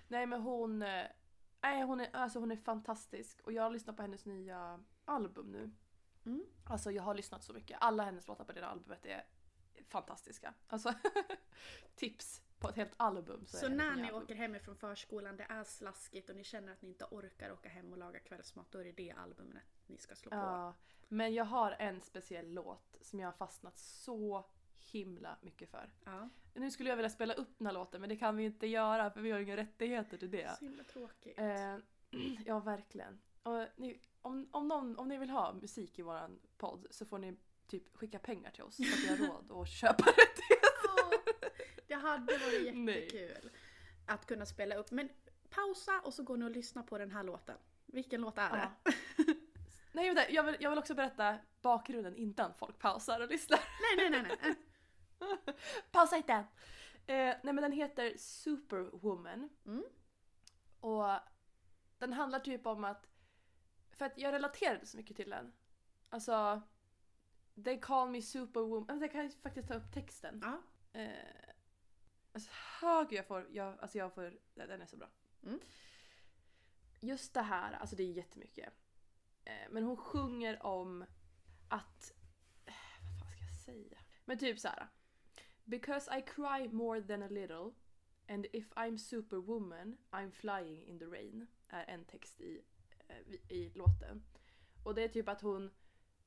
[0.08, 0.82] Nej men hon...
[0.82, 1.04] eh,
[1.62, 5.52] Nej hon är, alltså hon är fantastisk och jag har lyssnat på hennes nya album
[5.52, 5.72] nu.
[6.26, 6.46] Mm.
[6.64, 7.78] Alltså jag har lyssnat så mycket.
[7.82, 9.24] Alla hennes låtar på det här albumet är
[9.90, 10.54] fantastiska.
[10.68, 10.94] Alltså
[11.96, 13.46] tips på ett helt album.
[13.46, 14.24] Så, Så när ni album.
[14.24, 17.92] åker hemifrån förskolan, det är slaskigt och ni känner att ni inte orkar åka hem
[17.92, 20.36] och laga kvällsmat, då är det det albumet ni ska slå på.
[20.36, 20.74] Ja,
[21.08, 24.46] men jag har en speciell låt som jag har fastnat så
[24.78, 25.94] himla mycket för.
[26.04, 26.30] Ja.
[26.54, 29.12] Nu skulle jag vilja spela upp den här låten men det kan vi inte göra
[29.12, 30.56] för vi har inga rättigheter till det.
[30.58, 31.40] Så himla tråkigt.
[31.40, 31.78] Eh,
[32.46, 33.22] ja, verkligen.
[33.44, 37.18] Och ni, om, om, någon, om ni vill ha musik i våran podd så får
[37.18, 40.90] ni typ skicka pengar till oss så att vi har råd att köpa rättigheter.
[40.98, 41.12] Åh,
[41.88, 43.04] det hade varit Nej.
[43.04, 43.52] jättekul
[44.06, 44.92] att kunna spela upp.
[44.92, 45.10] Men
[45.50, 47.58] pausa och så går ni och lyssnar på den här låten.
[47.86, 48.72] Vilken låt är det?
[48.86, 48.94] Ja.
[49.92, 53.60] Nej vänta, jag vill, jag vill också berätta bakgrunden innan folk pausar och lyssnar.
[53.60, 54.56] Nej, nej, nej, nej.
[55.92, 56.34] Pausa inte!
[57.08, 59.50] Eh, nej men den heter Superwoman.
[59.66, 59.84] Mm.
[60.80, 61.06] Och
[61.98, 63.08] den handlar typ om att...
[63.98, 65.54] För att jag relaterade så mycket till den.
[66.10, 66.62] Alltså...
[67.64, 68.90] They call me superwoman.
[68.90, 70.42] Alltså, jag kan faktiskt ta upp texten.
[70.44, 70.62] Ja.
[71.00, 71.54] Eh,
[72.34, 72.50] alltså,
[73.10, 73.48] gud, jag får...
[73.52, 74.40] Jag, alltså jag får...
[74.54, 75.10] Den är så bra.
[75.44, 75.60] Mm.
[77.02, 78.74] Just det här, alltså det är jättemycket.
[79.46, 81.06] Eh, men hon sjunger om
[81.70, 82.14] att...
[82.66, 83.98] Eh, vad fan ska jag säga?
[84.26, 84.88] Men typ så här.
[85.64, 87.72] Because I cry more than a little
[88.28, 92.62] and if I'm superwoman I'm flying in the rain är en text i
[93.10, 94.24] i- i låten.
[94.84, 95.72] Och det är typ att hon,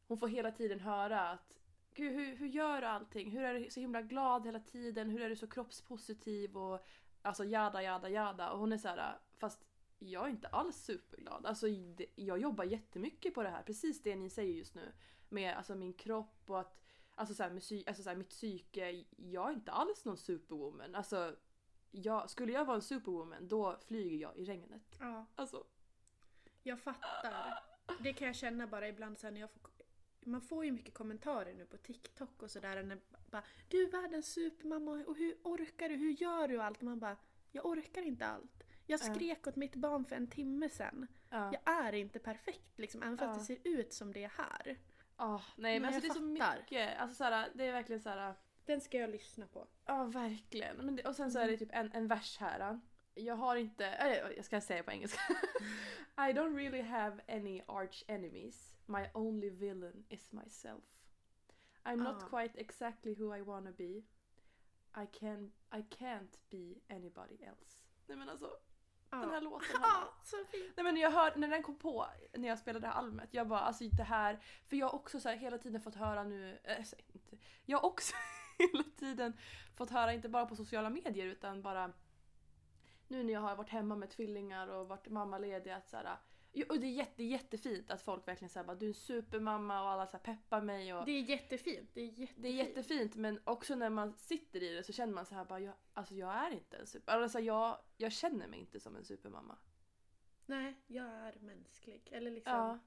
[0.06, 1.54] hon får hela tiden höra att
[1.94, 3.30] Gud, hur, hur gör du allting?
[3.30, 5.10] Hur är du så himla glad hela tiden?
[5.10, 6.56] Hur är du så kroppspositiv?
[6.56, 6.86] Och
[7.22, 8.50] alltså jada, jada, jada.
[8.50, 9.64] Och hon är så här, fast
[9.98, 11.46] jag är inte alls superglad.
[11.46, 11.66] Alltså
[12.14, 14.92] jag jobbar jättemycket på det här, precis det ni säger just nu.
[15.28, 16.80] Med alltså min kropp och att,
[17.14, 19.04] alltså så här, med alltså så här, mitt psyke.
[19.16, 20.94] Jag är inte alls någon superwoman.
[20.94, 21.36] Alltså,
[21.90, 24.96] jag, skulle jag vara en superwoman då flyger jag i regnet.
[25.00, 25.64] Ja, Alltså,
[26.62, 27.58] jag fattar.
[28.00, 29.60] Det kan jag känna bara ibland sen när jag får...
[30.20, 32.82] Man får ju mycket kommentarer nu på TikTok och sådär.
[32.82, 32.98] när
[33.30, 35.94] bara, Du är världens supermamma och hur orkar du?
[35.96, 36.78] Hur gör du allt?
[36.78, 37.16] Och man bara,
[37.52, 38.64] jag orkar inte allt.
[38.86, 39.14] Jag Ja.
[39.14, 41.06] skrek åt mitt barn för en timme sen.
[41.30, 41.52] ja.
[41.52, 43.54] Jag är inte perfekt liksom, även fast Ja.
[43.56, 44.78] det ser ut som det är här.
[45.16, 46.20] Ah, nej men, Men alltså det är så
[46.60, 46.98] mycket.
[46.98, 48.34] Alltså såhär, det är verkligen såhär.
[48.64, 49.66] Den ska jag lyssna på.
[49.86, 50.76] Ja verkligen.
[50.76, 52.80] Men det, och sen så är det typ en, en vers här.
[53.18, 55.20] Jag har inte, äh, jag ska säga på engelska.
[56.16, 58.76] I don't really have any arch enemies.
[58.86, 60.84] My only villain is myself.
[61.84, 62.26] I'm not Ah.
[62.28, 64.02] quite exactly who I wanna be.
[65.02, 67.84] I can I can't be anybody else.
[68.06, 68.50] Nej men alltså,
[69.10, 69.68] den här låten.
[69.72, 70.72] har bara- Ja, så fint.
[70.76, 73.48] Nej men jag hör, när den kom på när jag spelade det här albumet, jag
[73.48, 76.58] bara alltså det här, för jag har också så här hela tiden fått höra nu,
[76.64, 76.84] äh,
[77.64, 78.14] jag har också
[78.58, 79.36] hela tiden
[79.76, 81.92] fått höra inte bara på sociala medier utan bara
[83.10, 86.16] nu när jag har varit hemma med tvillingar och varit mammaledig att så här,
[86.52, 89.82] jo, och det är jätte, jättefint att folk verkligen säger bara du är en supermamma
[89.82, 91.90] och alla så peppar mig och Det är jättefint.
[91.94, 92.42] Det är jättefint.
[92.42, 95.44] det är jättefint men också när man sitter i det så känner man så här
[95.44, 98.96] bara jag, alltså jag är inte en super, alltså jag, jag känner mig inte som
[98.96, 99.58] en supermamma.
[100.46, 102.08] Nej, jag är mänsklig.
[102.12, 102.54] Eller liksom...
[102.54, 102.78] Ja.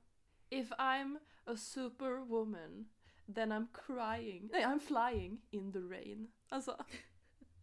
[0.49, 2.89] If I'm a superwoman
[3.35, 6.31] then I'm crying, nej I'm flying in the rain.
[6.49, 6.85] Alltså,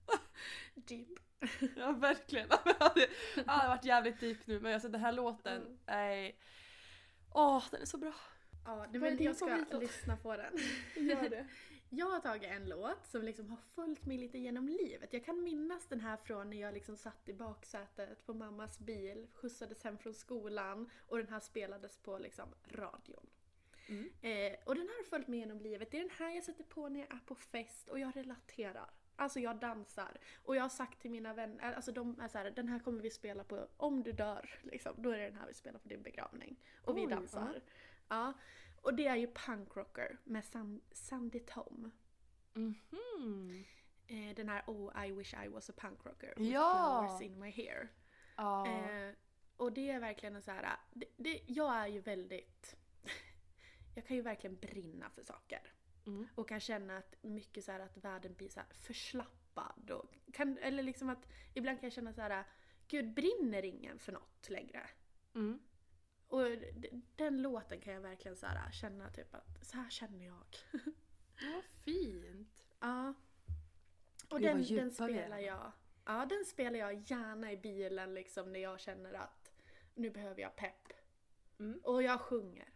[0.75, 1.19] Deep.
[1.77, 2.49] ja verkligen.
[2.81, 5.79] Ja, det har varit jävligt deep nu men alltså den här låten, Mm.
[5.87, 6.39] nej.
[7.35, 8.15] Åh, den är så bra.
[8.65, 9.83] Ja, det men jag ska favoritlåt?
[9.83, 10.55] lyssna på den.
[11.09, 11.47] Gör det.
[11.91, 15.13] Jag har tagit en låt som liksom har följt mig lite genom livet.
[15.13, 19.27] Jag kan minnas den här från när jag liksom satt i baksätet på mammas bil,
[19.35, 23.27] skjutsades hem från skolan och den här spelades på liksom radion.
[23.89, 24.11] Mm.
[24.21, 25.91] Eh, och den här har följt mig genom livet.
[25.91, 28.91] Det är den här jag sätter på när jag är på fest och jag relaterar.
[29.19, 30.19] Alltså jag dansar.
[30.45, 33.03] Och jag har sagt till mina vänner, alltså de är så här, den här kommer
[33.03, 34.59] vi spela på om du dör.
[34.63, 34.95] Liksom.
[35.03, 36.57] Då är det den här vi spelar på din begravning.
[36.85, 37.61] Och vi Oj, dansar.
[38.09, 38.33] Ja.
[38.83, 41.91] Och det är ju Punkrocker med San- Sandy Tom.
[42.55, 43.65] Mhm.
[44.07, 47.07] Eh, den här Oh I wish I was a punkrocker with Ja!
[47.09, 47.89] flowers in my hair.
[48.37, 48.67] Ja.
[48.67, 49.15] Eh,
[49.57, 52.77] och det är verkligen en så här, det, det, jag är ju väldigt,
[53.95, 55.73] jag kan ju verkligen brinna för saker.
[56.09, 56.29] Mm.
[56.35, 59.91] Och kan känna att mycket så här att världen blir så förslappad.
[59.91, 62.45] Och kan, eller liksom att ibland kan jag känna så här,
[62.89, 64.91] gud brinner ingen för något längre?
[65.35, 65.61] Mm.
[66.29, 66.45] Och
[67.17, 70.57] den låten kan jag verkligen så här känna typ att så här känner jag.
[71.53, 72.65] Var fint.
[72.81, 73.15] Ja.
[74.29, 75.73] Och vad den, den spelar jag.
[76.05, 79.53] Ja, den spelar jag gärna i bilen liksom när jag känner att
[79.95, 80.93] nu behöver jag pepp.
[81.59, 81.81] Mm.
[81.85, 82.69] Och jag sjunger.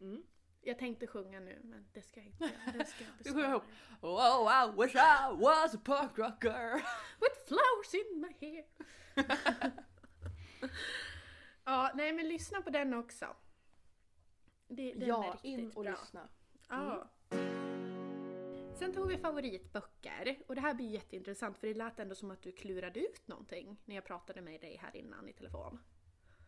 [0.00, 0.22] Mm.
[0.60, 2.78] Jag tänkte sjunga nu men det ska jag inte göra.
[2.78, 3.62] Det ska jag Vi sjunger ihop.
[4.00, 6.74] Oh I wish I was a punk rocker.
[7.20, 8.64] With flowers in my hair.
[11.64, 13.36] ja, nej men lyssna på den också.
[14.68, 15.90] Det, den är Ja, riktigt in och bra.
[15.92, 16.28] lyssna.
[16.68, 17.10] Ja.
[18.78, 22.42] Sen tog vi favoritböcker och det här blir jätteintressant för det lät ändå som att
[22.42, 25.80] du klurade ut någonting när jag pratade med dig här innan i telefon.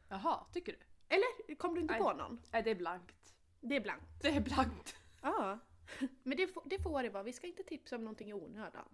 [0.09, 0.79] Jaha, tycker du?
[1.09, 2.03] Eller kom du inte Nej.
[2.03, 2.41] på någon?
[2.53, 3.35] Nej, det är blankt.
[3.61, 4.07] Det är blankt.
[4.23, 4.97] Det är blankt.
[5.23, 5.59] Ja.
[6.23, 8.89] Men det, får- det får det vara, vi ska inte tipsa om någonting i onödan.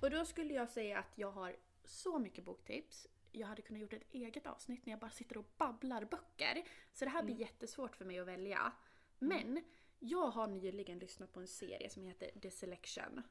[0.00, 3.06] Och då skulle jag säga att jag har så mycket boktips.
[3.32, 6.62] Jag hade kunnat gjort ett eget avsnitt när jag bara sitter och babblar böcker.
[6.92, 8.72] Så det här blir jättesvårt för mig att välja.
[9.18, 9.64] Men
[9.98, 13.22] jag har nyligen lyssnat på en serie som heter The Selection.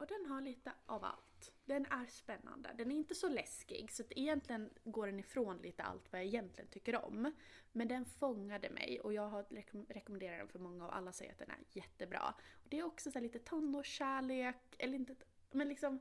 [0.00, 1.52] Och den har lite av allt.
[1.64, 2.74] Den är spännande.
[2.78, 6.26] Den är inte så läskig så att egentligen går den ifrån lite allt vad jag
[6.26, 7.32] egentligen tycker om.
[7.72, 11.32] Men den fångade mig och jag har rekom- rekommenderat den för många och alla säger
[11.32, 12.34] att den är jättebra.
[12.62, 15.14] Och det är också så här lite tonårskärlek, eller inte,
[15.50, 15.98] men liksom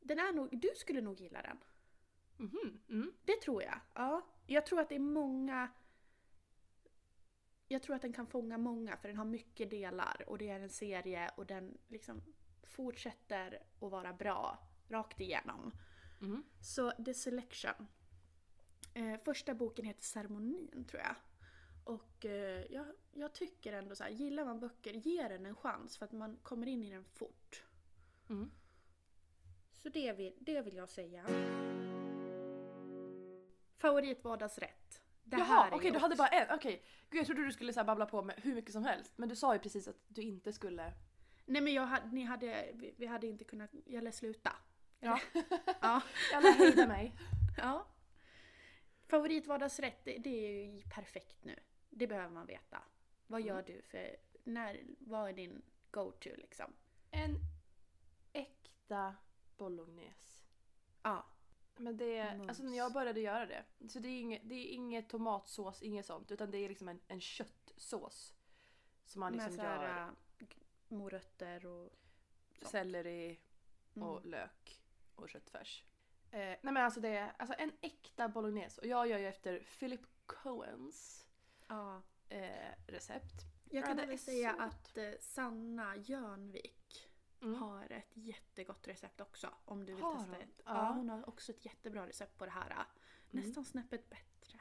[0.00, 1.58] den är nog, du skulle nog gilla den.
[2.36, 2.80] Mhm.
[2.88, 3.12] Mm.
[3.24, 3.80] Det tror jag.
[3.94, 4.26] Ja.
[4.46, 5.70] Jag tror att det är många...
[7.68, 10.60] Jag tror att den kan fånga många för den har mycket delar och det är
[10.60, 12.22] en serie och den liksom
[12.66, 14.58] fortsätter att vara bra
[14.88, 15.72] rakt igenom.
[16.20, 16.44] Mm.
[16.60, 17.88] Så The Selection.
[18.94, 21.16] Eh, första boken heter Ceremonin tror jag.
[21.84, 25.98] Och eh, jag, jag tycker ändå så här, gillar man böcker, ge den en chans
[25.98, 27.64] för att man kommer in i den fort.
[28.30, 28.50] Mm.
[29.72, 31.24] Så det vill, det vill jag säga.
[33.76, 35.02] Favoritvardagsrätt.
[35.24, 36.54] Det Jaha, okej ju du hade bara en.
[36.54, 36.84] Okej.
[37.10, 39.12] Gud jag trodde du skulle så babbla på med hur mycket som helst.
[39.16, 40.92] Men du sa ju precis att du inte skulle...
[41.46, 44.52] Nej men jag ni hade, vi, vi hade inte kunnat, eller sluta.
[45.00, 45.20] Ja.
[45.80, 46.02] Ja.
[46.34, 47.12] Alla hejda mig.
[47.56, 47.86] ja.
[49.08, 50.30] Favoritvardagsrätt, det, det
[50.60, 51.58] är ju perfekt nu.
[51.90, 52.82] Det behöver man veta.
[53.26, 53.64] Vad gör Mm.
[53.66, 56.72] du för, när, vad är din go-to liksom?
[57.10, 57.38] En
[58.32, 59.14] äkta
[59.56, 60.44] bolognese.
[61.02, 61.26] Ja.
[61.76, 62.48] Men det, Mums.
[62.48, 66.06] alltså när jag började göra det, så det är inget, det är inget tomatsås, inget
[66.06, 68.34] sånt, utan det är liksom en, en köttsås.
[69.04, 70.08] Som man liksom med gör äh,
[70.94, 71.90] morötter och
[72.58, 72.70] sånt.
[72.70, 73.40] selleri
[73.94, 74.30] och Mm.
[74.30, 74.80] lök
[75.14, 75.84] och köttfärs.
[76.30, 79.58] Eh, nej men alltså det är alltså en äkta bolognese och jag gör ju efter
[79.78, 81.26] Philip Cohens
[81.68, 82.02] Ja.
[82.28, 83.34] eh, recept.
[83.70, 87.54] Jag Ja, kan det väl säga att eh, Sanna Jörnvik Mm.
[87.62, 89.54] har ett jättegott recept också.
[89.64, 90.40] Om du vill Har testa hon?
[90.40, 90.60] ett.
[90.64, 90.74] Ja.
[90.74, 92.70] Ja, hon har också ett jättebra recept på det här.
[92.70, 92.84] äh,
[93.30, 94.58] Nästan snäppet bättre.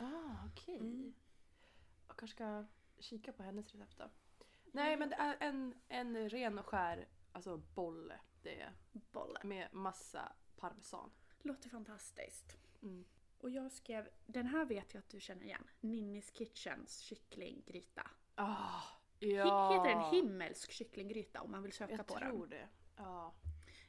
[0.00, 0.76] Ah, okej.
[0.78, 1.14] Mm.
[2.08, 2.64] Jag kanske ska
[2.98, 4.10] kika på hennes recept då.
[4.74, 8.20] Nej men det är en, en ren och skär alltså bolle.
[8.42, 9.40] Det är Bolle.
[9.42, 11.10] med massa parmesan.
[11.42, 12.58] Låter fantastiskt.
[12.82, 13.04] Mm.
[13.38, 15.70] Och jag skrev, den här vet jag att du känner igen.
[15.80, 18.10] Ninnis Kitchens kycklinggryta.
[18.34, 18.82] Ah,
[19.18, 19.72] ja.
[19.72, 22.50] Heter den himmelsk kycklinggryta om man vill söka Jag på tror den?
[22.50, 22.68] det.
[22.96, 23.34] Ja.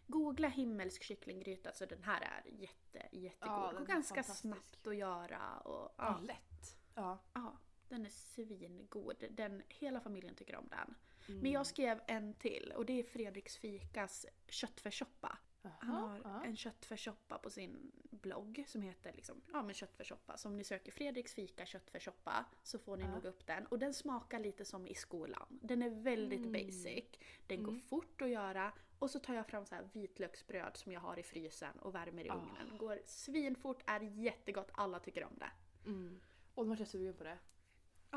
[0.08, 3.74] Googla himmelsk kycklinggryta så den här är jätte, jättegod.
[3.74, 5.58] Ja, och ganska snabbt att göra.
[5.58, 6.18] Och, ja.
[6.18, 6.78] ja, Lätt.
[6.96, 7.20] Ja.
[7.34, 7.58] ja,
[7.90, 9.24] den är svingod.
[9.30, 10.96] Den, hela familjen tycker om den.
[11.28, 11.40] Mm.
[11.42, 15.38] Men jag skrev en till och det är Fredriks Fikas köttfärssoppa.
[15.80, 16.44] Han har ja.
[16.46, 20.38] en köttfärssoppa på sin blogg som heter liksom, ja men köttfärssoppa.
[20.38, 23.12] Så om ni söker Fredriks fika köttfärssoppa så får ni Ja.
[23.12, 23.66] nog upp den.
[23.68, 25.60] Och den smakar lite som i skolan.
[25.62, 26.52] Den är väldigt Mm.
[26.52, 27.06] basic.
[27.48, 28.72] Den går fort att göra.
[29.00, 32.26] Och så tar jag fram så här vitlöksbröd som jag har i frysen och värmer
[32.26, 32.36] i Ah.
[32.36, 32.78] ugnen.
[32.78, 35.52] Går svinfort, är jättegott, alla tycker om det.
[35.90, 36.22] Mm.
[36.54, 37.38] Och vart jag sugen på det.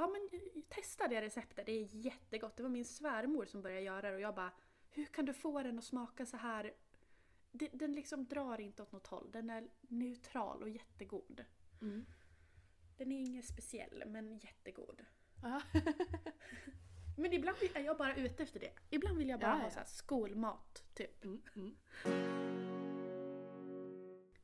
[0.00, 2.56] Ja men eh, testa det receptet, det är jättegott.
[2.56, 4.52] Det var min svärmor som började göra det och jag bara
[4.90, 6.74] Hur kan du få den att smaka så här?
[7.52, 11.44] Det- Den liksom drar inte åt något håll, den är neutral och jättegod.
[11.80, 12.06] Mm.
[12.96, 15.04] Den är ingen speciell men jättegod.
[17.16, 18.72] Men ibland är jag bara ute efter det.
[18.90, 21.24] Ibland vill jag bara Ja, ha så här skolmat, typ.
[21.24, 21.42] Mm.
[21.56, 22.57] Mm.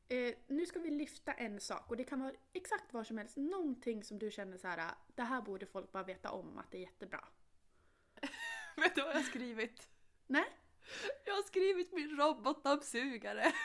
[0.07, 3.37] Eh, nu ska vi lyfta en sak och det kan vara exakt vad som helst.
[3.37, 6.77] Någonting som du känner så här, det här borde folk bara veta om att det
[6.77, 7.27] är jättebra.
[8.75, 9.89] Vet du vad jag har skrivit?
[10.27, 10.45] Nej?
[11.25, 13.53] Jag har skrivit min robotdammsugare.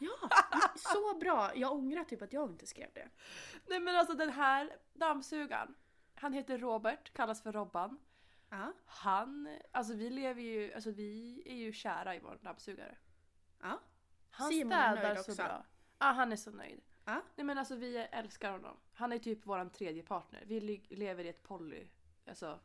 [0.00, 0.30] Ja,
[0.76, 1.52] så bra!
[1.54, 3.08] Jag ångrar typ att jag inte skrev det.
[3.66, 5.74] Nej men alltså den här dammsugaren.
[6.14, 7.98] Han heter Robert, kallas för Robban.
[8.50, 12.96] Ja, Han, alltså vi lever ju, alltså vi är ju kära i vår dammsugare.
[13.62, 13.80] ja,
[14.38, 15.34] Han Simon städar så också.
[15.34, 15.64] bra.
[15.98, 16.80] Ja han är så nöjd.
[17.04, 17.22] ja.
[17.36, 18.76] Nej men alltså vi älskar honom.
[18.92, 20.42] Han är typ våran tredje partner.
[20.46, 21.88] Vi lever i ett poly,
[22.28, 22.58] alltså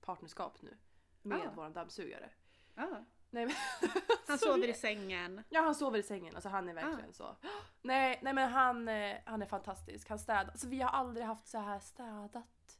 [0.00, 0.76] partnerskap nu.
[1.22, 1.50] Med Ah.
[1.54, 2.30] våran dammsugare.
[2.74, 3.04] ja.
[3.30, 3.54] Nej, men,
[4.28, 5.42] Han sover i sängen.
[5.48, 7.12] Ja han sover i sängen, alltså han är verkligen Ah.
[7.12, 7.36] så.
[7.82, 10.44] Nej, nej men han, eh, han är fantastisk, han städar.
[10.50, 12.78] Alltså vi har aldrig haft så här städat.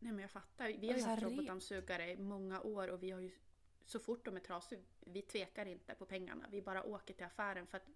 [0.00, 0.66] Nej men jag fattar.
[0.66, 3.30] Vi har ju haft robotdammsugare i många år och vi har ju
[3.86, 6.46] så fort de är trasiga, vi tvekar inte på pengarna.
[6.50, 7.86] Vi bara åker till affären för att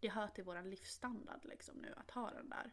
[0.00, 2.70] det hör till våran livsstandard liksom nu att ha den där.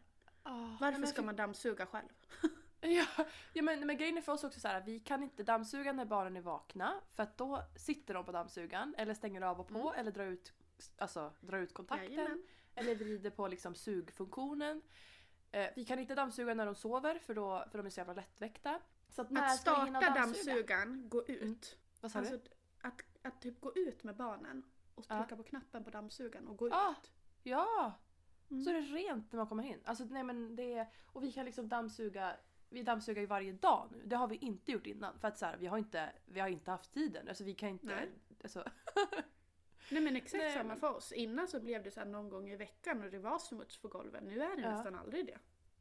[0.80, 2.08] Varför ska man dammsuga själv?
[2.80, 3.06] Ja,
[3.52, 6.04] ja men, men grejen är för oss också så här, vi kan inte dammsuga när
[6.04, 9.94] barnen är vakna för att då sitter de på dammsugaren eller stänger av och på
[9.94, 10.52] eller drar ut,
[10.98, 12.18] alltså, drar ut kontakten Mm.
[12.18, 12.42] Jajamän.
[12.74, 14.82] eller vrider på liksom sugfunktionen.
[15.50, 18.14] Eh, vi kan inte dammsuga när de sover för, då, för de är så jävla
[18.14, 18.80] lättväckta.
[19.08, 20.14] Så att, Att starta dammsuga?
[20.14, 21.78] dammsugaren, gå ut.
[22.00, 22.26] Vad sa du?
[22.28, 22.40] Alltså
[22.80, 24.62] att, att typ gå ut med barnen
[24.94, 25.18] och Ja.
[25.18, 27.10] trycka på knappen på dammsugaren och gå Ah, ut.
[27.42, 27.92] Ja!
[28.50, 28.64] Mm.
[28.64, 29.80] Så är det rent när man kommer in.
[29.84, 32.36] Alltså, nej, men det är, och vi kan liksom dammsuga
[32.70, 34.02] vi dammsuger ju varje dag nu.
[34.06, 35.18] Det har vi inte gjort innan.
[35.18, 37.28] För att så här, vi, har inte, vi har inte haft tiden.
[37.28, 37.86] Alltså vi kan inte...
[37.86, 38.08] Nej.
[38.42, 38.64] Alltså,
[39.90, 41.12] Nej men exakt Nej, samma men- för oss.
[41.12, 44.24] Innan så blev det så någon gång i veckan och det var smuts på golven.
[44.24, 44.70] Nu är det Ja.
[44.74, 45.38] nästan aldrig det.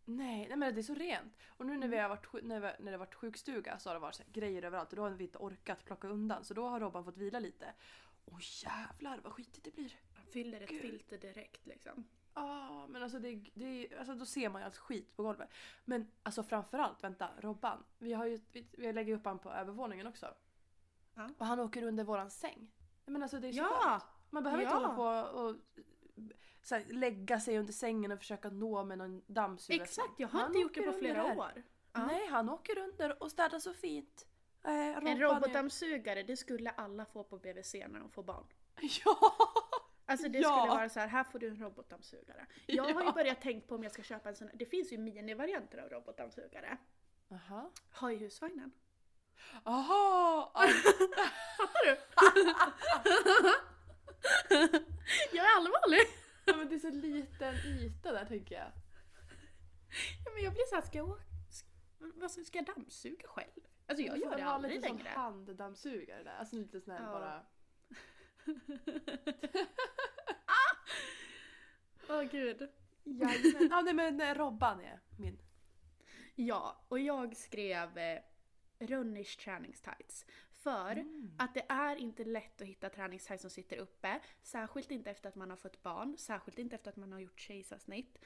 [0.08, 1.34] Nej, nej men det är så rent.
[1.48, 1.90] Och nu när, Mm.
[1.92, 4.64] vi har varit, när, vi, när det har varit sjukstuga så har det varit grejer
[4.64, 4.90] överallt.
[4.90, 6.44] Och då har vi inte orkat plocka undan.
[6.44, 7.74] Så då har Robban fått vila lite.
[8.26, 9.94] Åh jävlar vad skitigt det blir.
[10.34, 10.82] Fyller ett Gud.
[10.82, 12.08] filter direkt liksom.
[12.34, 15.50] Ja, men alltså, det, det, alltså då ser man ju allt skit på golvet.
[15.86, 17.84] Men alltså framförallt, vänta, Robban.
[17.98, 20.34] Vi, har ju, vi, vi lägger upp han på övervåningen också.
[21.14, 21.30] Ja.
[21.38, 22.72] Och han åker under våran säng.
[23.06, 24.02] Men alltså det är så Ja!
[24.30, 24.80] Man behöver inte Ja!
[24.88, 25.56] hålla på och
[26.72, 29.84] här, lägga sig under sängen och försöka nå med någon dammsugare.
[29.84, 31.38] Exakt, jag har Han inte gjort det på flera här.
[31.38, 31.64] år.
[31.94, 32.06] Ja.
[32.06, 34.28] Nej, han åker under och städar så fint.
[34.64, 38.46] Robban En robotdammsugare, det skulle alla få på BVC när de får barn.
[39.06, 39.18] Ja!
[40.06, 40.50] Alltså det Ja.
[40.60, 42.46] skulle vara så här, här får du en robotdammsugare.
[42.66, 43.12] Jag har ju Ja.
[43.12, 46.78] börjat tänka på om jag ska köpa en sån Det finns ju minivarianter av robotdammsugare.
[47.28, 47.70] Jaha.
[47.92, 48.72] Har ju husvagnen.
[49.66, 50.50] Jaha!
[51.58, 51.86] Fattar
[53.44, 53.52] du?
[55.34, 56.00] jag är allvarlig!
[56.46, 58.72] Ja, men det är så liten yta där tänker jag.
[60.26, 61.24] Ja, men jag blir såhär, ska jag åka...
[62.00, 63.52] Vad ska jag dammsuga själv?
[63.88, 65.10] Alltså jag Du får gör det aldrig lite sån längre.
[65.10, 66.36] handdammsugare där.
[66.40, 67.12] Alltså lite sån här Ja.
[67.12, 67.46] bara...
[72.10, 72.70] Åh gud.
[73.04, 73.68] Jajamän.
[73.72, 75.40] ja nej men eh, Robban är min.
[76.36, 78.20] Ja, och jag skrev eh,
[78.80, 80.26] Runnish träningstights.
[80.68, 81.06] För
[81.38, 84.20] att det är inte lätt att hitta träningstights som sitter uppe.
[84.42, 87.40] Särskilt inte efter att man har fått barn, särskilt inte efter att man har gjort
[87.40, 88.18] kejsarsnitt.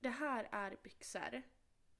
[0.00, 1.42] Det här är byxor.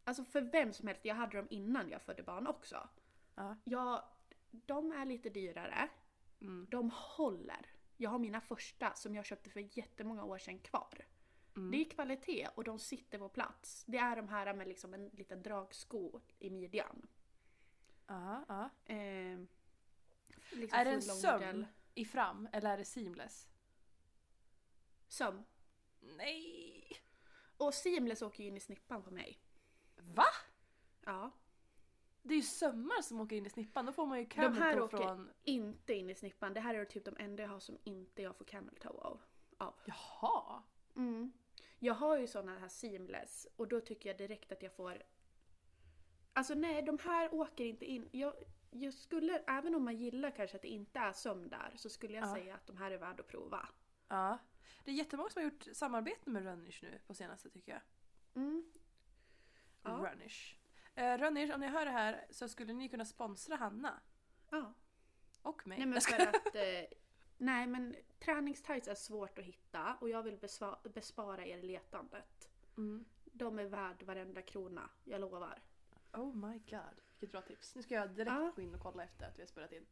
[0.05, 2.89] Alltså för vem som helst, jag hade dem innan jag födde barn också.
[3.35, 3.57] Ja.
[3.65, 4.13] Ja,
[4.51, 5.89] de är lite dyrare.
[6.41, 6.67] Mm.
[6.71, 7.67] De håller.
[7.97, 11.07] Jag har mina första som jag köpte för jättemånga år sedan kvar.
[11.57, 11.71] Mm.
[11.71, 13.85] Det är kvalitet och de sitter på plats.
[13.87, 17.07] Det är de här med liksom en liten dragsko i midjan.
[18.07, 18.95] Ja, ja.
[18.95, 19.39] Eh,
[20.53, 23.49] liksom Är det en söm i fram eller är det seamless?
[25.09, 25.45] Söm.
[26.01, 26.89] Nej!
[27.57, 29.39] Och seamless åker ju in i snippan på mig.
[29.97, 30.27] Va?
[31.05, 31.31] Ja.
[32.23, 34.63] Det är ju sömmar som åker in i snippan, då får man ju De camel
[34.63, 35.31] här toe åker från...
[35.45, 36.55] inte in i snippan.
[36.55, 39.21] Det här är typ de enda jag har som inte jag får camel toe av.
[39.59, 39.75] av.
[39.85, 40.63] Jaha!
[40.97, 41.33] Mm.
[41.79, 45.03] Jag har ju såna här seamless och då tycker jag direkt att jag får...
[46.33, 48.09] Alltså nej, de här åker inte in.
[48.13, 48.35] Jag,
[48.83, 52.15] jag skulle, även om man gillar kanske att det inte är sömn där, så skulle
[52.15, 52.35] jag Ja.
[52.35, 53.69] säga att de här är värda att prova.
[54.09, 54.39] Ja.
[54.85, 57.83] Det är jättemånga som har gjort samarbete med Runnish nu på senaste tycker jag.
[58.43, 58.65] Mm.
[59.83, 59.91] Ja.
[59.91, 60.57] Runnish.
[60.95, 64.01] Eh, Runnish, om ni hör det här så skulle ni kunna sponsra Hanna.
[64.51, 64.73] Ja.
[65.43, 65.79] Och mig.
[65.79, 66.55] Nej men för att...
[66.55, 66.99] Eh,
[67.39, 72.51] nej men träningstights är svårt att hitta och jag vill besva- bespara er letandet.
[72.77, 73.05] Mm.
[73.25, 75.63] De är värd varenda krona, jag lovar.
[76.13, 77.75] Oh my god, vilket bra tips.
[77.75, 78.53] Nu ska jag direkt Ja.
[78.57, 79.87] gå in och kolla efter att vi har spelat in.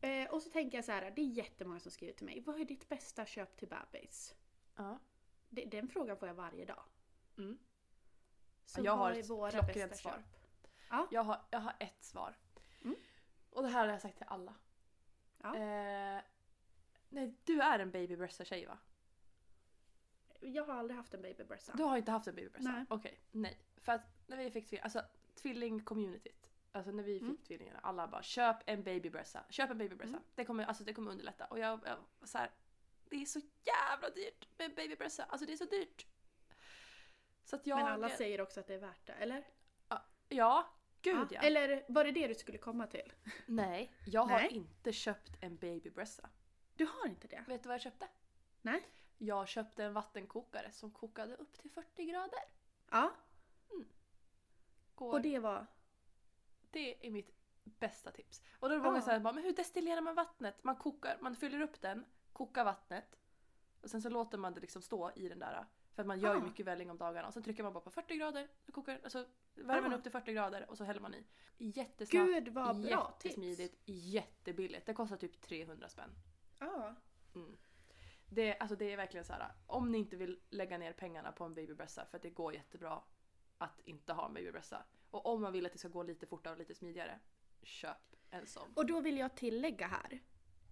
[0.00, 2.40] Eh, och så tänker jag så här, det är jättemånga som skriver till mig.
[2.40, 4.34] Vad är ditt bästa köp till bebis?
[4.76, 4.98] Ja.
[5.48, 6.82] Det, den frågan får jag varje dag.
[7.38, 7.58] Mm.
[8.64, 10.24] Så Jag har ett våra klockrent bästa svar.
[10.90, 11.08] Ja.
[11.10, 12.38] Jag, har, jag har ett svar.
[12.84, 12.96] Mm.
[13.50, 14.54] Och det här har jag sagt till alla.
[15.38, 15.56] Ja.
[15.56, 16.22] Eh,
[17.08, 18.78] nej, du är en baby tjej va?
[20.40, 21.72] Jag har aldrig haft en baby bressa.
[21.76, 22.84] Du har inte haft en baby Nej.
[22.88, 23.58] Okej, nej.
[23.76, 25.02] För att när vi fick tvilling, alltså
[25.34, 26.50] tvilling-communityt.
[26.72, 27.36] Alltså när vi fick Mm.
[27.46, 29.10] tvillingarna, alla bara köp en baby
[29.50, 30.20] Köp en baby Mm.
[30.34, 31.44] Det, kommer, alltså, det kommer underlätta.
[31.44, 32.50] Och jag, jag var så här,
[33.10, 36.06] det är så jävla dyrt med en baby Alltså det är så dyrt.
[37.44, 37.76] Så att jag...
[37.76, 39.44] Men alla säger också att det är värt det, eller?
[40.28, 41.40] Ja, gud ja.
[41.40, 43.12] Eller var det det du skulle komma till?
[43.46, 44.52] Nej, jag har Nej.
[44.52, 45.92] inte köpt en baby
[46.76, 47.44] Du har inte det?
[47.48, 48.08] Vet du vad jag köpte?
[48.62, 48.88] Nej?
[49.18, 52.40] Jag köpte en vattenkokare som kokade upp till 40 grader.
[52.90, 53.12] Ja.
[54.94, 55.30] Går, Och det...
[55.30, 55.66] det var...
[56.72, 58.42] är mitt bästa tips.
[58.60, 60.64] Och då är det många som säger men hur destillerar man vattnet?
[60.64, 63.18] Man kokar, man fyller upp den, kokar vattnet
[63.82, 65.66] och sen så låter man det liksom stå i den där.
[65.94, 66.44] För att man gör ju Ah.
[66.44, 69.26] mycket välling om dagarna och sen trycker man bara på 40 grader, så kokar alltså
[69.54, 69.96] värmen Ah.
[69.96, 71.24] upp till 40 grader och så häller man i.
[71.58, 73.24] Jättesnabbt, Gud vad bra tips!
[73.24, 74.86] jättesmidigt, jättebilligt.
[74.86, 76.10] Det kostar typ 300 spänn.
[76.58, 76.94] Ja.
[78.28, 79.52] Det, alltså det är verkligen så här.
[79.66, 83.02] om ni inte vill lägga ner pengarna på en babybrössa för att det går jättebra
[83.58, 84.82] att inte ha en babybrössa.
[85.10, 87.20] Och om man vill att det ska gå lite fortare och lite smidigare,
[87.62, 87.96] köp
[88.30, 88.72] en sån.
[88.76, 90.20] Och då vill jag tillägga här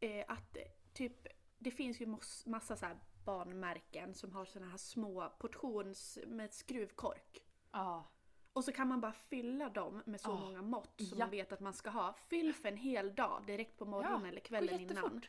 [0.00, 1.26] eh, att eh, typ
[1.58, 2.86] det finns ju massa så
[3.24, 7.46] barnmärken som har såna här små portions med skruvkork.
[7.72, 8.12] Ja.
[8.52, 11.24] Och så kan man bara fylla dem med så Ah, många mått som ja.
[11.24, 12.12] man vet att man ska ha.
[12.12, 15.22] Fyll för en hel dag direkt på morgonen Ja, eller kvällen innan.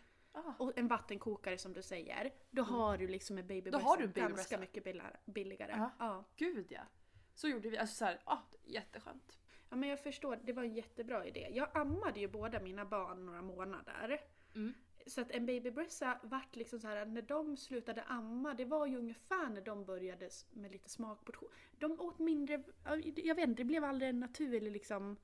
[0.45, 0.53] Ah.
[0.57, 2.33] Och en vattenkokare som du säger.
[2.49, 5.17] Då har du liksom en baby Då har du ganska mycket billigare.
[5.25, 5.89] billigare.
[5.99, 6.23] Ja.
[6.35, 6.81] Gud ja.
[7.33, 7.77] Så gjorde vi.
[7.77, 9.39] Alltså så här, ah, jätteskönt.
[9.69, 11.47] ja men jag förstår, det var en jättebra idé.
[11.51, 14.21] Jag ammade ju båda mina barn några månader.
[14.55, 14.73] Mm.
[15.07, 18.97] Så att en babybrössa vart liksom så här när de slutade amma, det var ju
[18.97, 21.49] ungefär när de började med lite smakportion.
[21.71, 22.63] De åt mindre,
[23.15, 25.17] jag vet inte, det blev aldrig en naturlig liksom...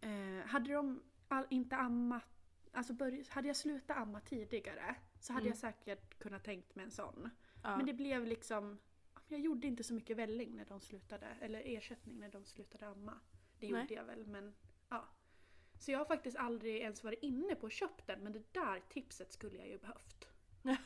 [0.00, 2.33] Eh, hade de all, inte ammat,
[2.74, 5.50] alltså börj, hade jag slutat amma tidigare så hade Mm.
[5.50, 7.30] jag säkert kunnat tänkt mig en sån.
[7.62, 7.76] Ja.
[7.76, 8.78] Men det blev liksom,
[9.28, 13.20] jag gjorde inte så mycket välling när de slutade, eller ersättning när de slutade amma.
[13.58, 13.80] Det Nej.
[13.82, 14.54] gjorde jag väl men
[14.88, 15.08] ja.
[15.78, 18.80] Så jag har faktiskt aldrig ens varit inne på och köpt den men det där
[18.88, 20.28] tipset skulle jag ju behövt.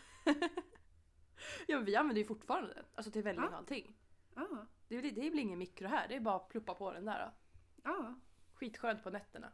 [1.67, 2.85] ja men vi använder ju fortfarande den.
[2.95, 3.49] Alltså till välling Ja.
[3.51, 3.97] och allting.
[4.35, 6.93] Ja, Det är, det är väl ingen mikro här, det är bara att pluppa på
[6.93, 7.27] den där.
[7.27, 7.33] Då.
[7.85, 8.15] ja,
[8.55, 9.53] Skitskönt på nätterna.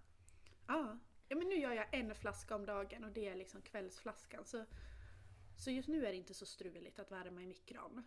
[0.66, 0.98] ja.
[1.28, 4.44] Ja men nu gör jag en flaska om dagen och det är liksom kvällsflaskan.
[4.44, 4.64] Så,
[5.56, 8.02] så just nu är det inte så struligt att värma i mikron.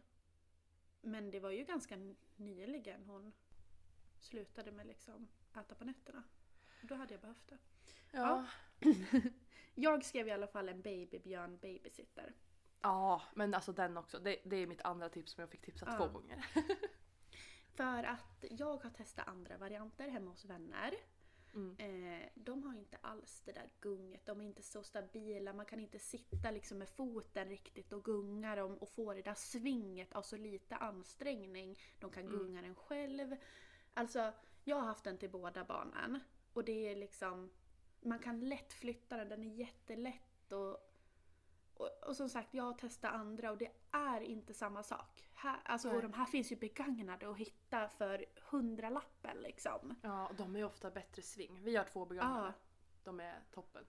[1.01, 1.97] Men det var ju ganska
[2.36, 3.34] nyligen hon
[4.20, 6.24] slutade med liksom äta på nätterna.
[6.82, 7.57] Då hade jag behövt det.
[8.11, 8.45] Ja.
[9.76, 12.34] Jag skrev i alla fall en babybjörn babysitter.
[12.82, 14.20] Ja, men alltså den också.
[14.20, 15.97] Det, det är mitt andra tips som jag fick tipsa Ja.
[15.97, 16.45] två gånger.
[17.76, 20.93] För att jag har testat andra varianter hemma hos vänner.
[21.58, 21.76] Mm.
[21.80, 25.80] Eh, de har inte alls det där gunget, de är inte så stabila, man kan
[25.80, 30.22] inte sitta liksom med foten riktigt och gunga dem och få det där svinget av
[30.22, 31.80] så lite ansträngning.
[31.99, 32.38] De kan Mm.
[32.38, 33.36] gunga den själv.
[33.93, 34.34] Alltså,
[34.64, 36.20] jag har haft den till båda barnen.
[36.53, 37.49] Och det är liksom,
[38.01, 40.78] man kan lätt flytta den, den är jättelätt och,
[41.74, 45.26] och, och som sagt, jag har testat andra och det är inte samma sak.
[45.39, 49.95] Här, alltså, och de här finns ju begagnade att hitta för hundralappen liksom.
[50.01, 51.63] Ja, och de är ju ofta bättre sving.
[51.63, 52.47] Vi har två begagnade.
[52.47, 52.53] Ja.
[53.03, 53.85] De är toppen.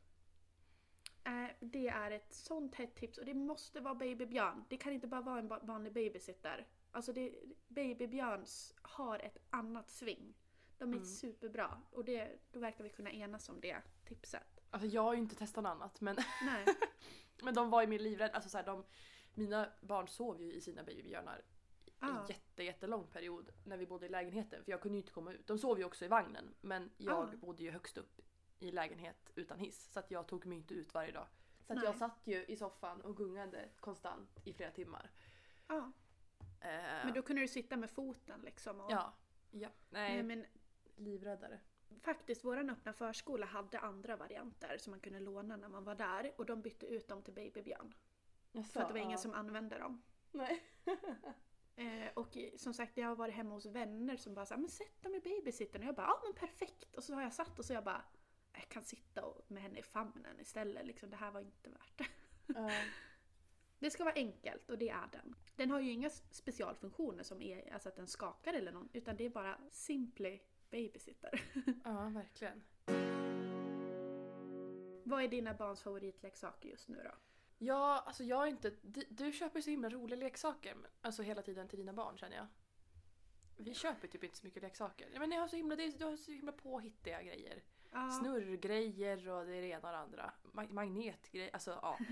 [1.24, 4.64] Eh, det är ett sånt hett tips och det måste vara babybjörn.
[4.68, 6.66] Det kan inte bara vara en vanlig babysitter.
[6.90, 7.34] Alltså det,
[7.68, 10.34] babybjörns har ett annat sving.
[10.78, 11.04] De är Mm.
[11.04, 14.60] superbra och det, då verkar vi kunna enas om det tipset.
[14.70, 16.16] Alltså jag har ju inte testat något annat men,
[17.42, 18.34] men de var ju mer livrädda.
[18.34, 18.84] Alltså så här, de,
[19.38, 21.42] mina barn sov ju i sina babybjörnar
[21.84, 22.08] i Ah.
[22.20, 24.64] en jätte, jättelång period när vi bodde i lägenheten.
[24.64, 25.46] För jag kunde ju inte komma ut.
[25.46, 27.36] De sov ju också i vagnen men jag Ah.
[27.36, 28.20] bodde ju högst upp
[28.58, 29.92] i lägenhet utan hiss.
[29.92, 31.26] Så att jag tog mig inte ut varje dag.
[31.66, 35.10] Så att jag satt ju i soffan och gungade konstant i flera timmar.
[35.68, 35.92] Ja.
[36.60, 38.80] Eh, Men då kunde du sitta med foten liksom.
[38.80, 39.12] Och, Ja.
[39.50, 39.68] ja.
[39.90, 40.46] Nej, Nej, men
[40.96, 41.60] livräddare.
[42.00, 46.32] faktiskt, vår öppna förskola hade andra varianter som man kunde låna när man var där
[46.38, 47.94] och de bytte ut dem till babybjörn.
[48.52, 50.02] För att det var ingen som använde dem.
[50.32, 50.62] Nej.
[51.78, 55.02] Eh, och som sagt, jag har varit hemma hos vänner som bara såhär, men sätt
[55.02, 55.82] dem i babysittern.
[55.82, 56.94] Och jag bara, ja men perfekt.
[56.94, 58.04] Och så har jag satt och så jag bara,
[58.52, 60.86] jag kan sitta med henne i famnen istället.
[60.86, 62.06] Liksom, det här var inte värt det.
[62.46, 62.70] Ja.
[63.78, 65.34] Det ska vara enkelt och det är den.
[65.56, 69.24] Den har ju inga specialfunktioner som är alltså att den skakar eller någon, utan det
[69.24, 70.40] är bara simply
[70.70, 71.42] babysitter.
[71.84, 72.62] ja, verkligen.
[75.04, 77.10] Vad är dina barns favoritleksaker just nu då?
[77.58, 78.70] Ja, alltså jag är inte...
[78.82, 82.36] Du, du köper så himla roliga leksaker men- alltså hela tiden till dina barn känner
[82.36, 82.46] jag.
[83.56, 85.08] Vi köper typ inte så mycket leksaker.
[85.18, 87.62] Men ni har så himla, du har så himla påhittiga grejer.
[87.92, 90.32] Ja, Snurrgrejer och det ena och det andra.
[90.42, 91.98] Ma- magnetgrejer, alltså ja.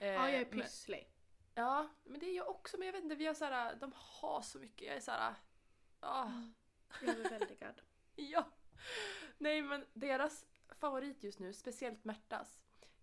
[0.00, 1.08] Eh, ja jag är men- pysslig.
[1.54, 2.78] Ja, men det är jag också.
[2.78, 4.86] Men jag vet inte, vi har så här, de har så mycket.
[4.88, 5.34] Jag är så här,
[6.00, 6.30] ah,
[7.00, 7.80] Jag är överväldigad.
[8.16, 8.44] ja.
[9.38, 12.61] Nej men deras favorit just nu, speciellt Märtas.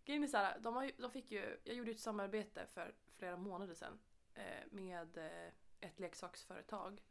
[0.09, 2.93] Grejen är så här, de, har de fick ju, jag gjorde ju ett samarbete för
[3.17, 3.99] flera månader sedan
[4.33, 7.03] eh, med eh, ett leksaksföretag.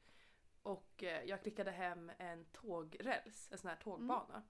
[0.62, 4.42] Och eh, jag klickade hem en tågräls, en sån här tågbana.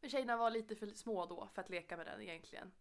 [0.00, 2.72] Men tjejerna var lite för små då för att leka med den egentligen.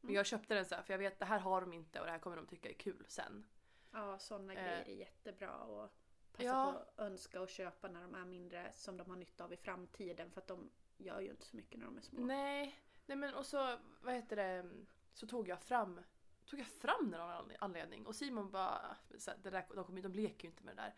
[0.00, 2.00] Men jag köpte den så här, för jag vet att det här har de inte
[2.00, 3.46] och det här kommer de tycka är kul sen.
[3.92, 4.62] Ja, sådana Eh.
[4.64, 5.90] grejer är jättebra och
[6.32, 6.72] passa Ja.
[6.72, 9.56] på att önska och köpa när de är mindre som de har nytta av i
[9.56, 12.20] framtiden för att de gör ju inte så mycket när de är små.
[12.20, 14.70] Nej, nej men och så, vad heter det,
[15.12, 16.00] så tog jag fram
[16.46, 18.96] Tog jag fram den av någon anledning och Simon bara,
[19.42, 20.94] det där, de, kommer, de leker ju inte med det där.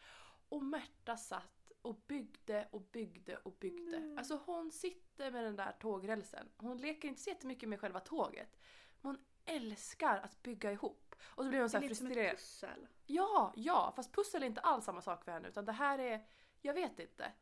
[0.48, 4.14] Och Märta satt och byggde och byggde och byggde.
[4.18, 6.48] Alltså hon sitter med den där tågrälsen.
[6.56, 8.58] Hon leker inte så jättemycket med själva tåget.
[9.00, 11.14] Men hon älskar att bygga ihop.
[11.22, 12.86] Och så blir hon det så är här lite som ett pussel.
[13.06, 16.26] Ja, ja, fast pussel är inte alls samma sak för henne utan det här är,
[16.60, 17.32] jag vet inte.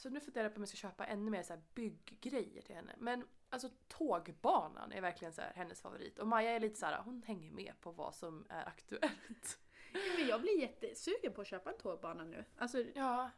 [0.00, 2.74] Så nu funderar jag på om jag ska köpa ännu mer så här bygggrejer till
[2.74, 2.94] henne.
[2.98, 6.18] Men alltså tågbanan är verkligen så här hennes favorit.
[6.18, 9.58] Och Maja är lite så här, hon hänger med på vad som är aktuellt.
[9.92, 12.44] Ja, men jag blir jättesugen på att köpa en tågbana nu.
[12.56, 13.30] Alltså, Ja,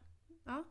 [0.43, 0.63] ja.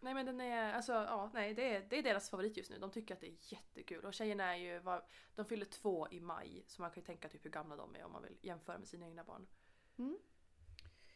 [0.00, 2.78] nej men den är, alltså ja, nej det är, det är deras favorit just nu.
[2.78, 4.04] De tycker att det är jättekul.
[4.04, 5.02] Och tjejerna är ju, vad-
[5.34, 6.64] de fyller två i maj.
[6.66, 8.88] Så man kan ju tänka typ hur gamla de är om man vill jämföra med
[8.88, 9.46] sina egna barn.
[9.98, 10.18] Mm.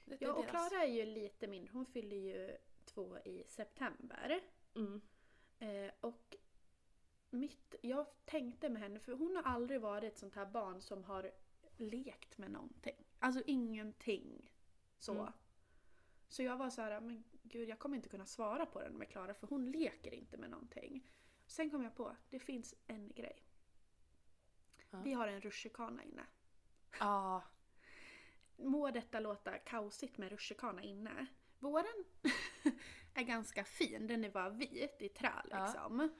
[0.04, 0.48] Det, det ja, och.
[0.48, 1.72] Klara är ju lite mindre.
[1.72, 2.56] Hon fyller ju
[2.88, 4.40] två i september.
[4.74, 5.00] Mm.
[5.58, 6.36] Eh, och
[7.30, 11.04] mitt, jag tänkte med henne, för hon har aldrig varit ett sånt här barn som
[11.04, 11.32] har
[11.76, 13.04] lekt med någonting.
[13.18, 14.52] Alltså ingenting.
[14.98, 15.12] Så.
[15.12, 15.32] Mm.
[16.28, 19.08] Så jag var så här, men gud jag kommer inte kunna svara på den med
[19.08, 21.08] Klara för hon leker inte med någonting.
[21.46, 23.42] Sen kom jag på, det finns en grej.
[24.90, 25.00] Ja.
[25.04, 26.26] Vi har en rutschkana inne.
[27.00, 27.40] Ah,
[28.56, 31.26] Må detta låta kaosigt med rutschkana inne.
[31.58, 32.04] Våran
[33.14, 35.64] är ganska fin, den är bara vit i trä Ja.
[35.64, 36.10] liksom.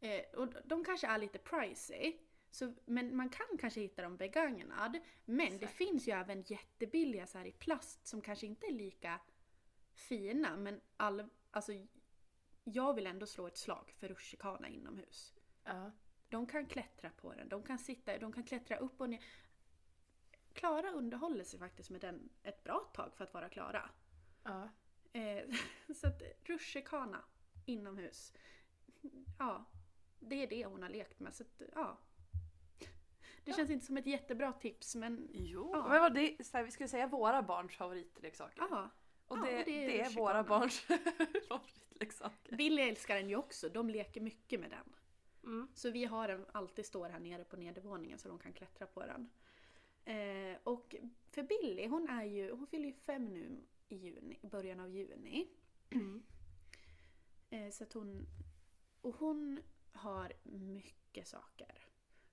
[0.00, 2.16] Eh, och de kanske är lite pricey.
[2.50, 4.98] Så, men man kan kanske hitta dem begagnad.
[5.24, 5.72] Men det Exakt.
[5.72, 9.20] finns ju även jättebilliga så här i plast som kanske inte är lika
[9.94, 10.56] fina.
[10.56, 11.72] Men all, alltså,
[12.64, 15.34] jag vill ändå slå ett slag för rutschkana inomhus.
[15.64, 15.90] Ja.
[16.28, 19.24] De kan klättra på den, de kan sitta, de kan klättra upp och ner.
[20.52, 23.90] Klara underhåller sig faktiskt med den ett bra tag för att vara Klara.
[24.42, 24.68] Ja.
[25.16, 25.44] Eh,
[25.94, 27.24] så att rutschkana
[27.66, 28.32] inomhus.
[29.38, 29.64] Ja,
[30.20, 31.34] det är det hon har lekt med.
[31.34, 31.98] Så att, ja.
[33.44, 35.70] Det känns inte som ett jättebra tips men Jo.
[35.74, 35.88] Ja.
[35.88, 38.62] Men det, så här, vi skulle säga våra barns favoritleksaker.
[38.70, 38.90] ja.
[39.28, 40.24] Och Ja, det, och det är det är rutschkana.
[40.24, 40.80] våra barns
[41.48, 42.56] favoritleksaker.
[42.56, 44.92] Billy älskar den ju också, de leker mycket med den.
[45.42, 45.68] Mm.
[45.74, 49.00] Så vi har den alltid står här nere på nedervåningen så de kan klättra på
[49.06, 49.30] den.
[50.04, 50.94] Eh, och
[51.30, 55.48] för Billy, hon är ju, hon fyller ju fem nu i juni, början av juni.
[57.50, 58.26] Eh, så att hon,
[59.00, 59.60] och hon
[59.92, 61.78] har mycket saker.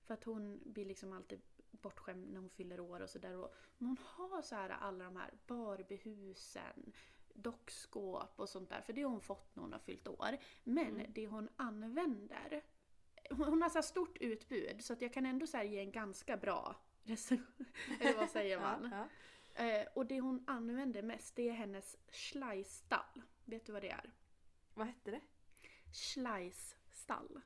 [0.02, 1.40] För att hon blir liksom alltid
[1.70, 3.48] bortskämd när hon fyller år och sådär.
[3.78, 6.92] Men hon har så här alla de här Barbiehusen,
[7.34, 8.80] dockskåp och sånt där.
[8.80, 10.38] För det har hon fått när hon har fyllt år.
[10.64, 12.62] Men det hon använder
[13.30, 16.76] hon har så stort utbud så att jag kan ändå så ge en ganska bra
[17.02, 17.66] recension.
[18.00, 18.90] Eller vad säger man?
[18.92, 19.08] Ja,
[19.54, 23.22] Eh, och det hon använder mest det är hennes Schleisstall.
[23.44, 24.12] Vet du vad det är?
[24.74, 25.20] Vad hette det?
[25.92, 27.40] Schleisstall.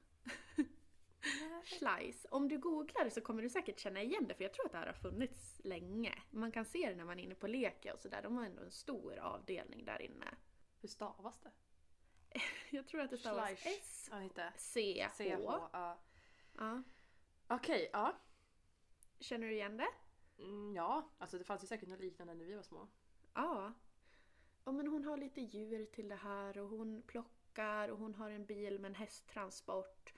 [1.65, 2.27] Schleis.
[2.31, 4.79] Om du googlar så kommer du säkert känna igen det för jag tror att det
[4.79, 6.23] här har funnits länge.
[6.31, 8.23] Man kan se det när man är inne på Leke och sådär.
[8.23, 10.35] De har ändå en stor avdelning där inne.
[10.81, 11.51] Hur stavas det?
[12.77, 13.67] Jag tror att det stavas Schleich.
[13.67, 14.53] S Ja, inte.
[14.57, 15.25] C H.
[15.25, 15.69] CH.
[15.73, 15.99] Ja.
[16.59, 16.83] Ja.
[17.47, 18.19] Okej, ja.
[19.21, 19.89] Känner du igen det?
[20.39, 22.89] Mm, ja, alltså det fanns ju säkert något liknande när vi var små.
[23.35, 23.73] Ja.
[24.65, 28.31] ja men hon har lite djur till det här och hon plockar och hon har
[28.31, 30.15] en bil med en hästtransport.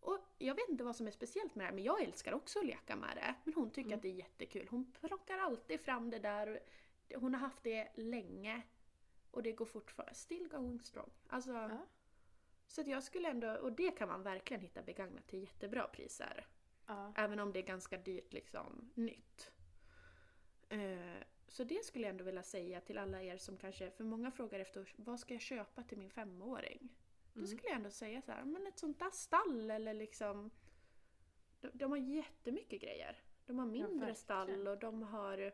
[0.00, 2.58] Och jag vet inte vad som är speciellt med det här men jag älskar också
[2.58, 3.34] att leka med det.
[3.44, 4.68] Men hon tycker att det är jättekul.
[4.70, 6.60] Hon plockar alltid fram det där.
[7.14, 8.62] Hon har haft det länge.
[9.30, 10.14] Och det går fortfarande.
[10.14, 11.10] Still going strong.
[11.28, 11.86] Alltså, Ja.
[12.66, 16.46] Så att jag skulle ändå, och det kan man verkligen hitta begagnat till jättebra priser.
[16.86, 17.12] Ja.
[17.16, 19.52] Även om det är ganska dyrt liksom nytt.
[20.68, 24.30] Eh, så det skulle jag ändå vilja säga till alla er som kanske, för många
[24.30, 26.88] frågar efter vad ska jag köpa till min femåring?
[27.34, 30.50] Då skulle jag ändå säga så här, men ett sånt där stall eller liksom
[31.60, 33.18] de, de har jättemycket grejer.
[33.46, 34.16] De har mindre verkligen.
[34.16, 35.52] stall och de har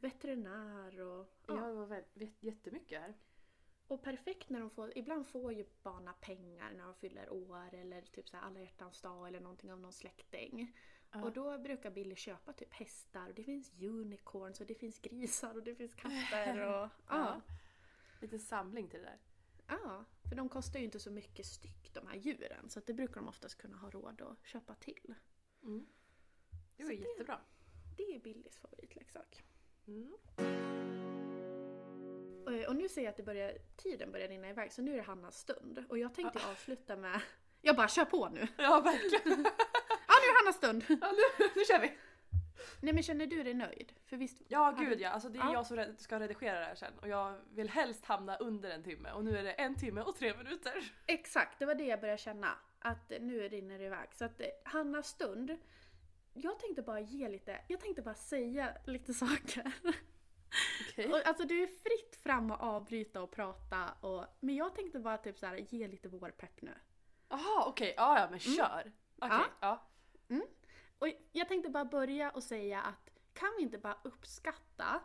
[0.00, 1.26] veterinär och...
[1.46, 1.66] Ja, Ja.
[1.66, 3.14] det var vä- vä- jättemycket här.
[3.86, 8.02] Och perfekt när de får, ibland får ju barnen pengar när de fyller år eller
[8.02, 10.76] typ så här alla hjärtans dag eller någonting av någon släkting.
[11.12, 11.22] Ja.
[11.22, 15.54] Och då brukar Billy köpa typ hästar och det finns unicorns och det finns grisar
[15.56, 16.88] och det finns katter och...
[17.08, 17.40] ja.
[18.20, 19.18] Lite samling till det där.
[19.66, 20.04] ja.
[20.28, 23.28] För de kostar ju inte så mycket styck de här djuren så det brukar de
[23.28, 25.14] oftast kunna ha råd att köpa till.
[25.62, 25.86] Mm.
[26.76, 27.40] Det var Så ju det- jättebra.
[27.96, 29.42] Det är Billys favoritleksak.
[29.86, 30.12] Mm.
[32.46, 34.96] Och, och nu ser jag att det börjar, tiden börjar rinna iväg så nu är
[34.96, 35.84] det Hannas stund.
[35.88, 37.20] Och jag tänkte avsluta med...
[37.60, 38.48] Jag bara kör på nu!
[38.58, 39.46] Ja, verkligen.
[40.48, 40.84] Hannas stund!
[40.88, 41.92] ja, nu, nu kör vi!
[42.80, 43.92] Nej men känner du dig nöjd?
[44.06, 44.42] För visst...
[44.48, 45.10] Ja, gud ja.
[45.10, 45.52] Alltså, det är Ja.
[45.52, 49.12] jag som ska redigera det här sen och jag vill helst hamna under en timme
[49.12, 50.92] och nu är det en timme och tre minuter.
[51.06, 52.48] Exakt, det var det jag började känna.
[52.78, 54.08] Att nu rinner det iväg.
[54.14, 55.56] Så att eh, Hannas stund.
[56.34, 59.72] Jag tänkte bara ge lite, jag tänkte bara säga lite saker.
[60.90, 61.12] Okej.
[61.12, 65.18] Och, alltså det är fritt fram att avbryta och prata och, men jag tänkte bara
[65.18, 66.74] typ så här, ge lite vårpepp nu.
[67.28, 67.94] Jaha, okej.
[67.96, 68.92] Ja, ja, men kör.
[69.18, 69.44] Okej, Ja.
[69.60, 69.86] ja.
[70.98, 75.00] Och jag tänkte bara börja och säga att kan vi inte bara uppskatta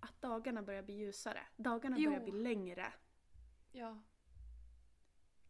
[0.00, 1.46] att dagarna börjar bli ljusare?
[1.56, 2.10] Dagarna Jo.
[2.10, 2.92] börjar bli längre.
[3.72, 3.98] Ja.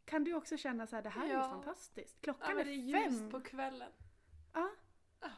[0.04, 1.48] Kan du också känna så här, det här är ju Ja.
[1.50, 2.16] fantastiskt.
[2.20, 3.30] ja Klockan men det är är ljust fem.
[3.30, 3.92] på kvällen.
[4.52, 4.70] Ja.
[5.20, 5.28] Ah.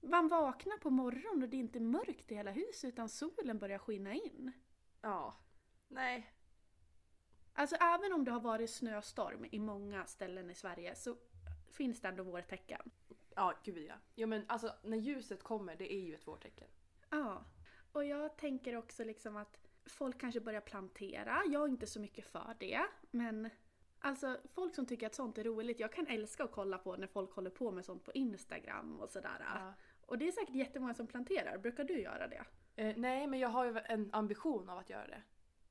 [0.00, 3.78] Man vaknar på morgonen och det är inte mörkt i hela huset utan solen börjar
[3.78, 4.52] skina in.
[5.00, 5.36] Ja.
[5.88, 6.34] Nej.
[7.52, 11.16] Alltså även om det har varit snöstorm i många ställen i Sverige så
[11.70, 12.90] finns det ändå vårtecken.
[13.34, 13.94] Ja, gud ja.
[14.14, 16.68] Jo men alltså när ljuset kommer, det är ju ett vårtecken.
[17.10, 17.44] Ja.
[17.92, 21.42] Och jag tänker också liksom att folk kanske börjar plantera.
[21.46, 22.80] Jag är inte så mycket för det.
[23.10, 23.50] Men
[23.98, 25.80] alltså folk som tycker att sånt är roligt.
[25.80, 29.10] Jag kan älska att kolla på när folk håller på med sånt på Instagram och
[29.10, 29.46] sådär.
[29.54, 29.72] Ja.
[30.06, 31.58] Och det är säkert jättemånga som planterar.
[31.58, 32.44] Brukar du göra det?
[32.76, 35.22] Eh, nej, men jag har ju en ambition av att göra det.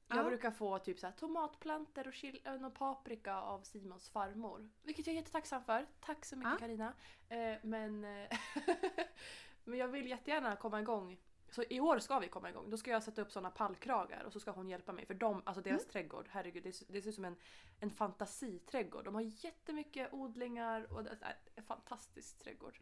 [0.08, 0.24] Jag Ja.
[0.24, 4.70] brukar få typ så här, tomatplanter och, chil- och paprika av Simons farmor.
[4.84, 5.86] Vilket jag är jättetacksam för.
[6.00, 6.58] Tack så mycket Ja.
[6.60, 6.94] Karina.
[7.30, 8.38] Eh, men, eh,
[9.64, 11.18] men jag vill jättegärna komma igång.
[11.50, 12.70] Så i år ska vi komma igång.
[12.70, 15.06] Då ska jag sätta upp såna pallkragar och så ska hon hjälpa mig.
[15.06, 15.92] För de, alltså deras Mm.
[15.92, 17.36] trädgård, herregud det, ser- det ser ut som en,
[17.80, 19.06] en fantasiträdgård.
[19.06, 22.80] De har jättemycket odlingar och det är en fantastisk trädgård.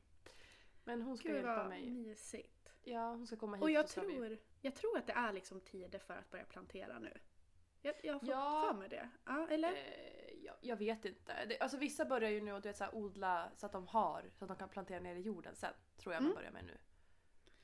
[0.83, 1.89] Men hon ska Gud hjälpa vad mig.
[1.89, 2.71] mysigt.
[2.83, 5.13] Ja, hon ska komma hit Och jag så ska vi- tror, jag tror att det
[5.13, 7.13] är liksom tider för att börja plantera nu.
[7.81, 8.67] Jag, jag har fått Ja.
[8.71, 9.09] för mig det.
[9.25, 9.73] Ja, eller?
[9.73, 11.45] Eh, jag, jag vet inte.
[11.45, 13.87] Det, alltså vissa börjar ju nu att du vet, så här, odla så att de
[13.87, 15.73] har, så att de kan plantera ner i jorden sen.
[15.97, 16.35] Tror jag man Mm.
[16.35, 16.77] börjar med nu.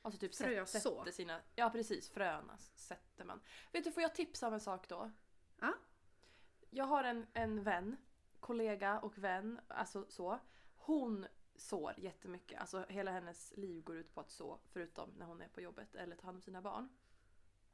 [0.02, 0.98] Alltså typ Frö sätt, så.
[0.98, 3.40] sätter sina, ja precis, fröna sätter man.
[3.72, 5.10] Vet du, får jag tipsa om en sak då?
[5.60, 5.74] Ja.
[6.70, 7.96] Jag har en, en vän,
[8.40, 10.38] kollega och vän, alltså så.
[10.76, 11.26] Hon
[11.56, 12.60] sår jättemycket.
[12.60, 15.94] Alltså hela hennes liv går ut på att så, förutom när hon är på jobbet
[15.94, 16.88] eller tar hand om sina barn.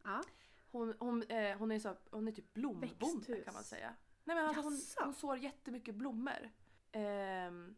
[0.04, 0.22] Ja.
[0.70, 3.94] Hon, hon, eh, hon, är, så, hon är typ blombonde kan man säga.
[4.24, 6.50] Nej, men alltså hon, hon sår jättemycket blommor.
[6.92, 7.76] Ehm,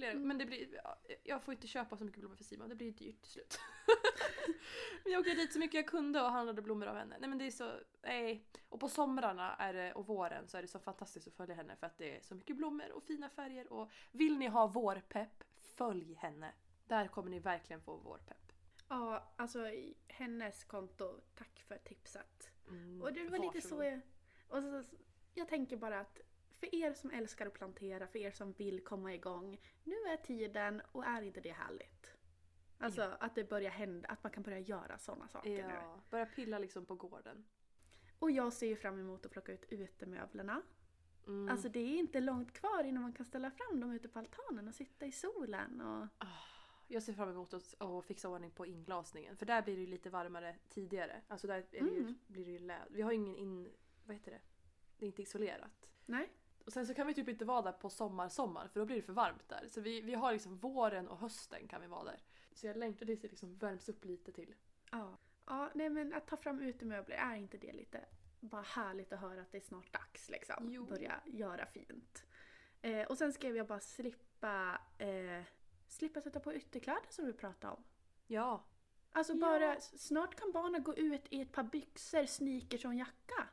[0.00, 0.28] Flera, Mm.
[0.28, 2.92] Men det blir, ja, jag får inte köpa så mycket blommor för Simon, det blir
[2.92, 3.58] dyrt till slut.
[5.04, 7.16] men jag åkte dit så mycket jag kunde och handlade blommor av henne.
[7.20, 7.72] Nej men det är så,
[8.02, 8.46] nej.
[8.68, 11.76] Och på somrarna är det, och våren så är det så fantastiskt att följa henne
[11.76, 13.72] för att det är så mycket blommor och fina färger.
[13.72, 15.44] Och vill ni ha vårpepp,
[15.76, 16.52] följ henne.
[16.86, 18.52] Där kommer ni verkligen få vårpepp.
[18.88, 19.70] Ja, alltså
[20.08, 21.20] hennes konto.
[21.34, 22.50] Tack för tipset.
[22.68, 24.00] Mm, Och det var lite så varsågod.
[24.48, 24.56] jag...
[24.56, 24.96] Och så,
[25.34, 26.20] jag tänker bara att
[26.60, 29.60] för er som älskar att plantera, för er som vill komma igång.
[29.84, 32.16] Nu är tiden och är inte det härligt?
[32.78, 35.74] Alltså att det börjar hända, att man kan börja göra sådana saker nu.
[35.74, 37.44] Ja, börja pilla liksom på gården.
[38.18, 40.62] Och jag ser ju fram emot att plocka ut utemöblerna.
[41.26, 41.48] Mm.
[41.48, 44.68] Alltså det är inte långt kvar innan man kan ställa fram dem ute på altanen
[44.68, 45.80] och sitta i solen.
[45.80, 46.06] Och...
[46.88, 49.36] Jag ser fram emot att, fixa ordning på inglasningen.
[49.36, 51.22] För där blir det ju lite varmare tidigare.
[51.28, 52.18] Alltså där är det ju, Mm.
[52.26, 52.86] blir det ju läd.
[52.90, 53.72] Vi har ju ingen in...
[54.04, 54.40] Vad heter det?
[54.98, 55.88] Det är inte isolerat.
[56.06, 56.30] Nej.
[56.66, 58.96] Och sen så kan vi typ inte vara där på sommar, sommar för då blir
[58.96, 59.66] det för varmt där.
[59.68, 62.20] Så vi, vi har liksom våren och hösten kan vi vara där.
[62.52, 64.54] Så jag längtar tills det liksom värms upp lite till.
[64.90, 65.18] Ja.
[65.46, 68.04] ja, nej men att ta fram utemöbler, är inte det lite
[68.40, 70.68] bara härligt att höra att det är snart dags liksom?
[70.72, 70.84] Jo.
[70.86, 72.24] Börja göra fint.
[72.82, 75.42] Eh, och sen skrev jag bara slippa, eh,
[75.88, 77.82] slippa sätta på ytterkläder som vi pratade om.
[78.26, 78.64] Ja.
[79.12, 79.38] Alltså Ja.
[79.40, 83.48] bara, s- snart kan barnen gå ut i ett par byxor, sneakers och en jacka.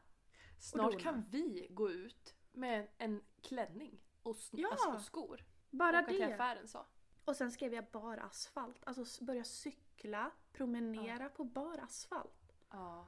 [0.59, 4.69] Snart kan vi gå ut med en klänning och, sn- Ja.
[4.71, 5.43] alltså, och skor.
[5.69, 6.33] Bara Åka till det.
[6.33, 6.85] affären så.
[7.25, 8.81] Och sen skrev jag bar asfalt.
[8.83, 12.53] Alltså s- börja cykla, promenera på bar asfalt.
[12.69, 13.07] Ja.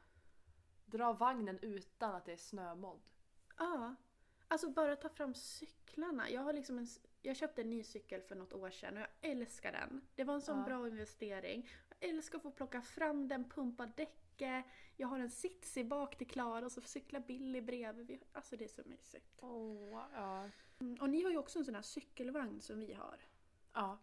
[0.85, 3.01] Dra vagnen utan att det är snömodd.
[3.57, 3.95] Ja.
[4.47, 6.29] Alltså bara ta fram cyklarna.
[6.29, 8.99] Jag, har liksom en, s- jag köpte en ny cykel för något år sedan och
[9.01, 10.01] jag älskar den.
[10.15, 10.65] Det var en sån Ja.
[10.65, 11.69] bra investering.
[11.99, 13.85] Jag älskar att få plocka fram den, pumpa
[14.39, 14.65] däcket.
[14.97, 18.07] Jag har en sits i bak till Klara och så cyklar Billy bredvid.
[18.07, 19.25] Vi- Alltså det är så mysigt.
[19.41, 20.49] Åh, ja.
[20.79, 23.19] Mm, Och ni har ju också en sån här cykelvagn som vi har.
[23.73, 23.97] Ja.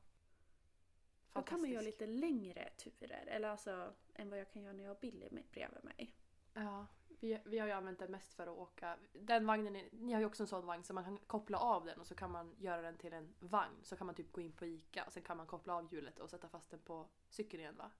[1.33, 3.25] Då kan man göra lite längre turer.
[3.27, 6.15] Eller alltså än vad jag kan göra när jag har Billy bredvid mig.
[6.55, 6.87] Ja,
[7.21, 8.99] vi, vi har ju använt den mest för att åka.
[9.13, 11.85] Den vagnen, är, ni har ju också en sån vagn så man kan koppla av
[11.85, 13.77] den och så kan man göra den till en vagn.
[13.83, 16.19] Så kan man typ gå in på ICA och sen kan man koppla av hjulet
[16.19, 17.91] och sätta fast den på cykeln igen va?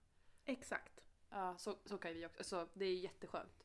[0.45, 1.01] Exakt.
[1.29, 2.43] Ja, så, så kan vi också.
[2.43, 3.63] Så det är jätteskönt.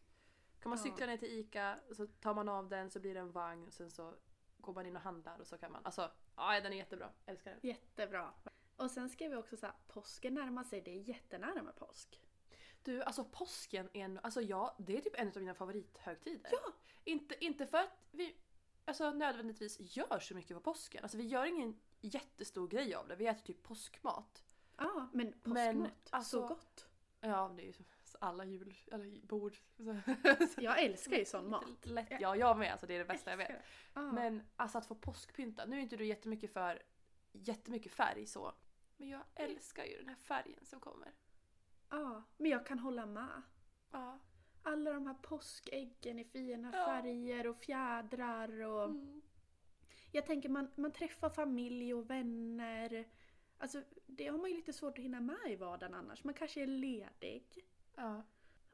[0.60, 3.32] Kan man cykla ner till ICA, så tar man av den så blir det en
[3.32, 4.14] vagn och sen så
[4.58, 5.84] går man in och handlar och så kan man.
[5.84, 7.10] Alltså, ja den är jättebra.
[7.26, 7.60] Älskar den.
[7.62, 8.32] Jättebra.
[8.76, 12.20] Och sen skrev vi också så här, påsken närmar sig, det är jättenära med påsk.
[12.82, 16.50] Du, alltså påsken är en, alltså ja, det är typ en av mina favorithögtider.
[16.52, 16.72] Ja!
[17.04, 18.36] Inte, inte för att vi
[18.84, 21.02] alltså, nödvändigtvis gör så mycket på påsken.
[21.02, 23.16] Alltså vi gör ingen jättestor grej av det.
[23.16, 24.44] Vi äter typ påskmat.
[24.76, 26.88] Ja, men påskmat, Men, alltså- så gott.
[27.24, 27.72] Ja, det är ju
[28.20, 29.56] alla jul, alla bord.
[30.56, 31.86] Jag älskar ju sån mat.
[31.86, 32.72] Lätt, ja, jag med.
[32.72, 33.50] Alltså det är det bästa jag vet.
[33.50, 33.64] Älskar
[33.94, 34.00] det.
[34.06, 34.12] Ja.
[34.12, 35.64] Men alltså att få påskpynta.
[35.64, 36.82] Nu är inte du jättemycket för
[37.32, 38.54] jättemycket färg så.
[38.96, 41.12] Men jag älskar ju den här färgen som kommer.
[41.90, 43.42] ja, men jag kan hålla med.
[43.90, 44.18] Ja.
[44.62, 48.84] Alla de här påskäggen i fina färger och fjädrar och...
[48.84, 49.22] Mm.
[50.14, 53.08] Jag tänker man, man träffar familj och vänner.
[53.62, 56.24] Alltså det har man ju lite svårt att hinna med i vardagen annars.
[56.24, 57.66] Man kanske är ledig.
[57.94, 58.22] Ja.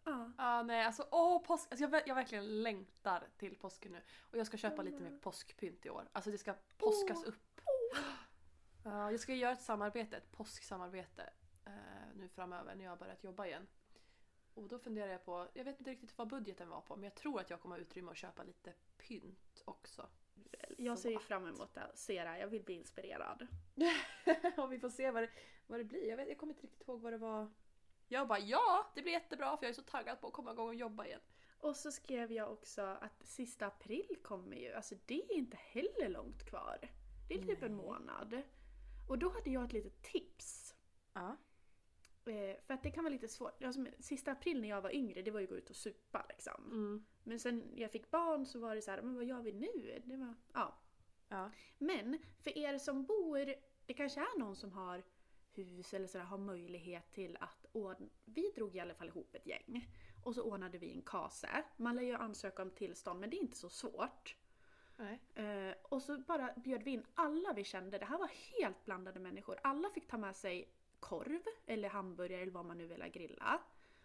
[0.04, 0.32] Ja.
[0.38, 1.68] Ja, nej alltså åh påsk.
[1.70, 4.00] Alltså, jag, jag verkligen längtar till påsken nu.
[4.20, 6.08] Och jag ska köpa lite mer påskpynt i år.
[6.12, 7.28] Alltså det ska påskas Åh.
[7.28, 7.60] upp.
[8.84, 11.30] Ja, jag ska göra ett samarbete, ett påsksamarbete
[11.64, 11.72] eh,
[12.14, 13.66] nu framöver när jag har börjat jobba igen.
[14.54, 17.14] Och då funderar jag på, jag vet inte riktigt vad budgeten var på men jag
[17.14, 20.08] tror att jag kommer ha utrymme att köpa lite pynt också.
[20.76, 22.38] Jag ser ju fram emot att se det här.
[22.38, 23.46] Jag vill bli inspirerad.
[24.56, 25.30] och vi får se vad det,
[25.66, 26.08] vad det blir.
[26.08, 27.50] Jag, vet, jag kommer inte riktigt ihåg vad det var.
[28.08, 30.68] Jag bara ja, det blir jättebra för jag är så taggad på att komma igång
[30.68, 31.20] och jobba igen.
[31.60, 34.72] Och så skrev jag också att sista april kommer ju.
[34.72, 36.90] Alltså det är inte heller långt kvar.
[37.28, 37.86] Det är typ en Nej.
[37.86, 38.42] månad.
[39.08, 40.74] Och då hade jag ett litet tips.
[41.12, 41.36] Ja.
[42.28, 43.64] Eh, för att det kan vara lite svårt.
[43.64, 46.26] Alltså, sista april när jag var yngre, det var ju att gå ut och supa
[46.28, 46.64] liksom.
[46.64, 47.06] Mm.
[47.22, 49.52] Men sen när jag fick barn så var det så här, men vad gör vi
[49.52, 50.02] nu?
[50.04, 50.78] Det var, ja.
[51.28, 51.50] Ja.
[51.78, 53.54] Men för er som bor,
[53.86, 55.02] det kanske är någon som har
[55.52, 58.08] hus eller sådär, har möjlighet till att ordna.
[58.24, 59.88] Vi drog i alla fall ihop ett gäng.
[60.24, 61.64] Och så ordnade vi en kase.
[61.76, 64.36] Man lär ju ansöka om tillstånd men det är inte så svårt.
[65.34, 67.98] Eh, och så bara bjöd vi in alla vi kände.
[67.98, 69.58] Det här var helt blandade människor.
[69.62, 73.60] Alla fick ta med sig korv eller hamburgare eller vad man nu vill grilla.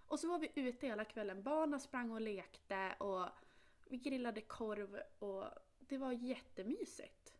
[0.07, 1.43] Och så var vi ute hela kvällen.
[1.43, 3.25] Barnen sprang och lekte och
[3.89, 5.45] vi grillade korv och
[5.79, 7.33] det var jättemysigt.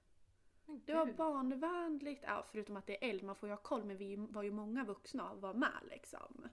[0.66, 3.98] Det var barnvänligt, ja, förutom att det är eld, man får ju ha koll men
[3.98, 6.48] vi var ju många vuxna och var med liksom.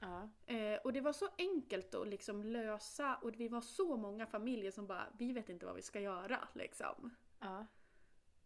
[0.00, 0.28] Ja.
[0.54, 4.70] Eh, och det var så enkelt att liksom lösa och vi var så många familjer
[4.70, 7.10] som bara, vi vet inte vad vi ska göra liksom.
[7.40, 7.66] Ja.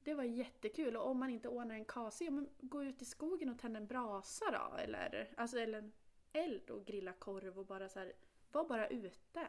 [0.07, 3.05] Det var jättekul och om man inte ordnar en kase, ja, men gå ut i
[3.05, 5.93] skogen och tända en brasa då eller, alltså, eller en
[6.33, 8.13] eld och grilla korv och bara så här,
[8.53, 9.49] var bara ute.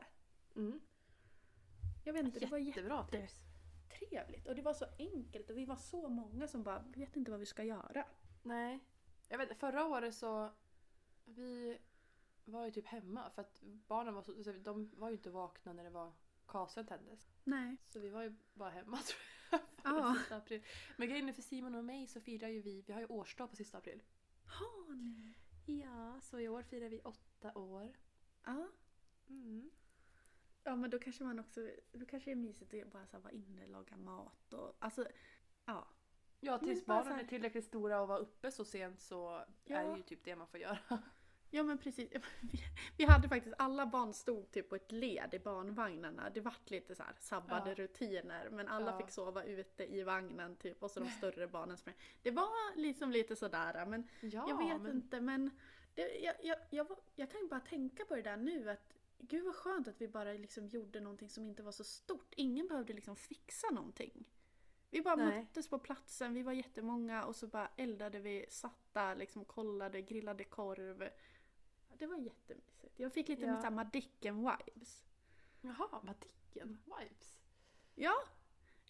[0.55, 0.81] Mm.
[2.05, 3.33] Jag vet inte, det var Jättebra tips.
[3.89, 7.31] jättetrevligt och det var så enkelt och vi var så många som bara, vet inte
[7.31, 8.05] vad vi ska göra.
[8.43, 8.79] Nej.
[9.29, 10.49] Jag vet förra året så
[11.25, 11.77] vi
[12.45, 15.83] var ju typ hemma för att barnen var så de var ju inte vakna när
[15.83, 16.11] det var
[16.47, 17.27] kasen tändes.
[17.43, 17.77] Nej.
[17.87, 19.36] Så vi var ju bara hemma tror jag.
[19.83, 20.15] Ja.
[20.19, 20.63] sista april.
[20.97, 23.47] Men grejen är för Simon och mig så firar ju vi, vi har ju årsdag
[23.47, 24.03] på sista april.
[24.45, 25.33] Har ni?
[25.65, 27.97] Ja, så i år firar vi åtta år.
[28.45, 28.67] Ja.
[29.29, 29.71] Mm.
[30.63, 33.23] Ja men då kanske man också, då kanske det är mysigt att bara så här
[33.23, 35.07] vara inne och laga mat och alltså,
[35.65, 35.87] ja.
[36.39, 39.77] Ja, tills barnen är tillräckligt stora och vara uppe så sent så Ja.
[39.77, 40.79] är det ju typ det man får göra.
[41.51, 42.09] Ja men precis.
[42.97, 46.29] Vi, hade faktiskt, alla barn stod typ på ett led i barnvagnarna.
[46.29, 47.75] Det vart lite så här sabbade Ja.
[47.75, 48.97] rutiner men alla Ja.
[48.97, 51.95] fick sova ute i vagnen typ och så de större barnen sprang.
[52.21, 55.51] Det var liksom lite sådär men Ja, jag vet men- inte men
[55.95, 59.45] det, jag, jag, jag, jag kan ju bara tänka på det där nu att gud
[59.45, 62.33] vad skönt att vi bara liksom gjorde någonting som inte var så stort.
[62.35, 64.25] Ingen behövde liksom fixa någonting.
[64.89, 65.25] Vi bara Nej.
[65.39, 70.01] möttes på platsen, vi var jättemånga och så bara eldade vi, satt där, liksom kollade,
[70.01, 71.09] grillade korv.
[71.99, 72.99] Det var jättemysigt.
[72.99, 73.69] Jag fick lite Ja.
[73.69, 75.03] Madicken-vibes.
[75.61, 77.37] Jaha, Madicken vibes.
[77.95, 78.13] Ja!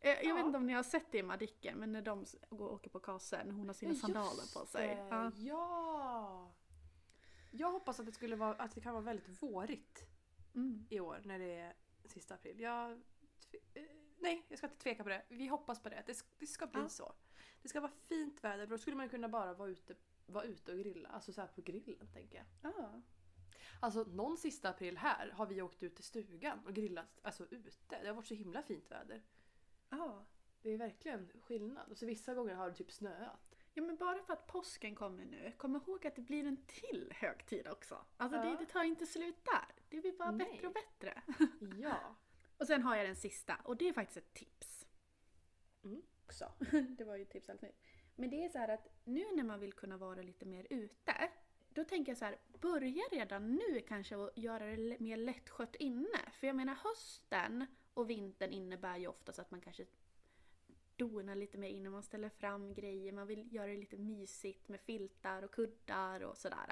[0.01, 0.35] Eh, Jag Ja.
[0.35, 2.89] vet inte om ni har sett det i Madicken, men när de går och åker
[2.89, 4.87] på kasen, hon har sina sandaler just på sig.
[4.87, 5.07] det.
[5.09, 5.31] Ja.
[5.35, 6.51] Ja!
[7.51, 10.03] Jag hoppas att det skulle vara, att det kan vara väldigt vårigt
[10.55, 10.87] Mm.
[10.89, 11.73] i år när det är
[12.05, 12.59] sista april.
[12.59, 12.91] Jag,
[13.73, 13.83] eh,
[14.19, 15.25] nej, jag ska inte tveka på det.
[15.29, 16.03] Vi hoppas på det.
[16.05, 16.89] Det, det ska bli Ja.
[16.89, 17.15] så.
[17.61, 18.65] Det ska vara fint väder.
[18.65, 19.95] för Då skulle man kunna bara vara ute,
[20.27, 21.09] vara ute och grilla.
[21.09, 22.71] Alltså så här på grillen tänker jag.
[22.77, 23.01] Ja.
[23.79, 27.99] Alltså någon sista april här har vi åkt ut till stugan och grillat alltså ute.
[28.01, 29.23] Det har varit så himla fint väder.
[29.89, 30.25] Ja.
[30.61, 31.91] Det är verkligen skillnad.
[31.91, 33.55] Och så vissa gånger har det typ snöat.
[33.73, 37.13] Ja men bara för att påsken kommer nu, kom ihåg att det blir en till
[37.15, 38.05] högtid också.
[38.17, 38.43] Alltså Ja.
[38.43, 39.75] det, det tar inte slut där.
[39.89, 40.51] Det blir bara Nej.
[40.51, 41.21] bättre och bättre.
[41.77, 42.15] Ja.
[42.57, 44.87] och sen har jag den sista och det är faktiskt ett tips.
[45.83, 46.01] Mm.
[46.25, 46.51] Också.
[46.97, 47.81] det var ju ett tips nyss.
[48.19, 51.29] Men det är så här att nu när man vill kunna vara lite mer ute,
[51.69, 56.31] då tänker jag så här, börja redan nu kanske att göra det mer lättskött inne.
[56.39, 59.85] För jag menar hösten och vintern innebär ju oftast att man kanske
[60.95, 63.11] donar lite mer innan man ställer fram grejer.
[63.11, 66.65] Man vill göra det lite mysigt med filtar och kuddar och sådär.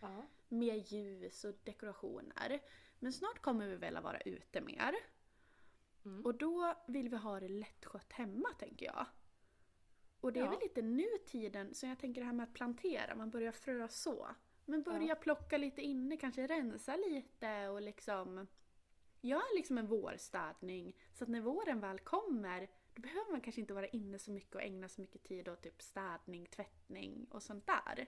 [0.00, 0.26] ja.
[0.48, 2.60] Mer ljus och dekorationer.
[2.98, 4.94] Men snart kommer vi väl att vara ute mer.
[6.04, 6.24] Mm.
[6.24, 9.06] Och då vill vi ha det lättskött hemma tänker jag.
[10.24, 10.50] Och det är Ja.
[10.50, 13.88] väl lite nu tiden, så jag tänker det här med att plantera, man börjar frö
[13.88, 14.28] så.
[14.64, 15.14] Men börja Ja.
[15.14, 18.46] plocka lite inne, kanske rensa lite och liksom
[19.20, 23.74] Gör liksom en vårstädning så att när våren väl kommer då behöver man kanske inte
[23.74, 27.66] vara inne så mycket och ägna så mycket tid åt typ städning, tvättning och sånt
[27.66, 28.06] där.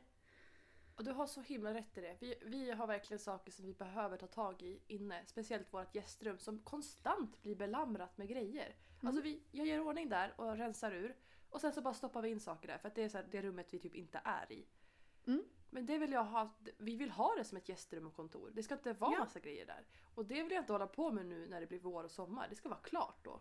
[0.96, 2.16] Och du har så himla rätt i det.
[2.20, 5.26] Vi, vi har verkligen saker som vi behöver ta tag i inne.
[5.26, 8.76] Speciellt vårt gästrum som konstant blir belamrat med grejer.
[9.02, 11.16] Alltså vi, jag gör ordning där och rensar ur.
[11.50, 13.28] Och sen så bara stoppar vi in saker där för att det är så här,
[13.30, 14.66] det rummet vi typ inte är i.
[15.26, 15.44] Mm.
[15.70, 18.50] Men det vill jag ha, vi vill ha det som ett gästrum och kontor.
[18.54, 19.18] Det ska inte vara Ja.
[19.18, 19.86] massa grejer där.
[20.14, 22.46] Och det vill jag inte hålla på med nu när det blir vår och sommar.
[22.50, 23.40] Det ska vara klart då.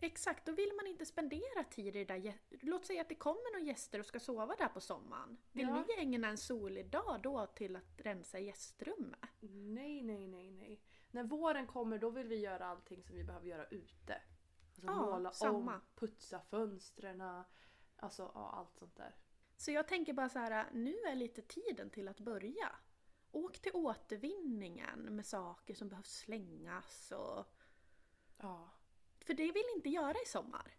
[0.00, 2.38] Exakt, då vill man inte spendera tid i det där.
[2.50, 5.36] Låt säga att det kommer några gäster och ska sova där på sommaren.
[5.52, 5.84] Vill Ja.
[5.88, 9.18] ni ägna en solig dag då till att rensa gästrummet?
[9.40, 10.80] Nej, nej, nej, nej.
[11.10, 14.22] När våren kommer då vill vi göra allting som vi behöver göra ute.
[14.78, 15.74] Alltså Ja, måla samma.
[15.74, 17.22] om, putsa fönstren,
[17.96, 19.16] alltså ja, allt sånt där.
[19.56, 22.70] Så jag tänker bara så här, nu är lite tiden till att börja.
[23.30, 27.44] Åk till återvinningen med saker som behövs slängas och...
[28.36, 28.70] Ja.
[29.20, 30.74] För det vill inte göra i sommar.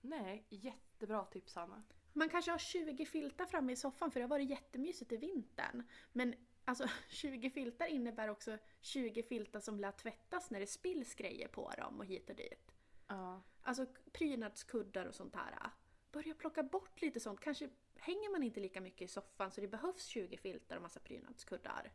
[0.00, 1.82] Nej, jättebra tips Hanna.
[2.12, 5.88] Man kanske har 20 filtar framme i soffan för det har varit jättemysigt i vintern.
[6.12, 6.34] Men
[6.64, 11.70] alltså 20 filtar innebär också 20 filtar som lär tvättas när det spills grejer på
[11.78, 12.74] dem och hit och dit.
[13.08, 13.42] Ja.
[13.62, 15.70] Alltså prydnadskuddar och sånt här.
[16.12, 17.40] Börja plocka bort lite sånt.
[17.40, 21.00] Kanske hänger man inte lika mycket i soffan så det behövs 20 filtar och massa
[21.00, 21.92] prydnadskuddar.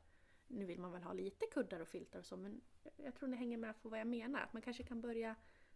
[0.48, 2.62] Nu vill man väl ha lite kuddar och filtar och så men
[2.96, 4.42] jag tror ni hänger med på vad jag menar.
[4.42, 5.36] Att man kanske kan börja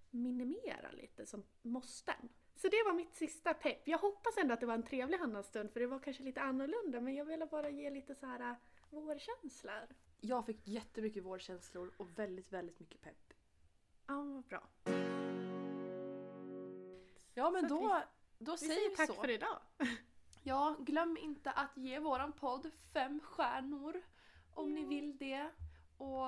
[0.09, 2.29] minimera lite som måsten.
[2.55, 3.87] Så det var mitt sista pepp.
[3.87, 7.01] Jag hoppas ändå att det var en trevlig handelsstund för det var kanske lite annorlunda
[7.01, 8.55] men jag ville bara ge lite så här äh,
[8.89, 9.87] vårkänslor.
[10.19, 13.33] Jag fick jättemycket vårdkänslor och väldigt, väldigt mycket pepp.
[14.07, 14.69] Ja, vad bra.
[17.37, 18.03] Ja men då,
[18.37, 19.13] då Vi säger säger vi tack så.
[19.13, 19.59] för idag.
[20.43, 24.01] Ja, glöm inte att ge våran podd fem stjärnor
[24.53, 25.51] om ni vill det.
[25.97, 26.27] Och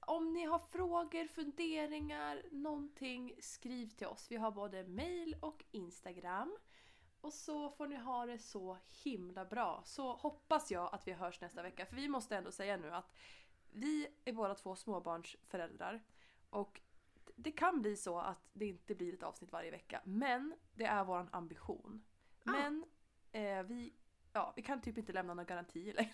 [0.00, 4.26] om ni har frågor, funderingar, någonting, skriv till oss.
[4.30, 6.58] Vi har både mail och Instagram.
[7.20, 9.82] Och så får ni ha det så himla bra.
[9.84, 11.86] Så hoppas jag att vi hörs nästa vecka.
[11.86, 13.12] För vi måste ändå säga nu att
[13.70, 16.02] vi är båda två småbarnsföräldrar.
[16.50, 16.80] Och
[17.42, 20.00] det kan bli så att det inte blir ett avsnitt varje vecka.
[20.04, 22.04] Men det är våran ambition.
[22.44, 22.52] Ja.
[22.52, 22.84] Men
[23.32, 23.94] eh, vi,
[24.32, 26.12] ja, vi kan typ inte lämna några garantier längre.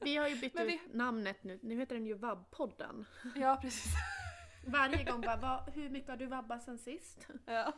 [0.00, 1.58] Vi har ju bytt vi- ut namnet nu.
[1.62, 3.04] Nu heter den ju Vabbpodden.
[3.36, 3.92] ja, precis.
[4.66, 7.28] Varje gång bara, "Va, hur mycket har du vabbat sen sist?
[7.46, 7.72] Ja.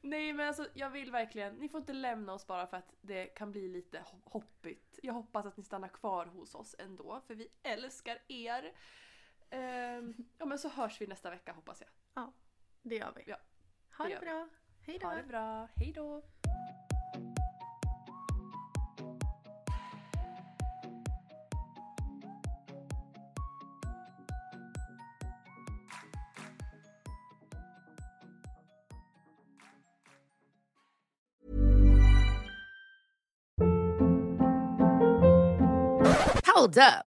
[0.00, 3.26] Nej men alltså jag vill verkligen, ni får inte lämna oss bara för att det
[3.26, 4.98] kan bli lite ho- hoppigt.
[5.02, 8.72] Jag hoppas att ni stannar kvar hos oss ändå för vi älskar er.
[9.50, 11.90] Ehm, ja men så hörs vi nästa vecka hoppas jag.
[12.14, 12.32] Ja,
[12.82, 13.22] det gör vi.
[13.26, 13.36] Ja,
[13.98, 14.26] ha det det gör vi.
[14.26, 14.48] bra.
[14.86, 15.06] Hej då.
[15.06, 16.22] Ha det bra, hejdå!
[36.54, 37.09] Hold up.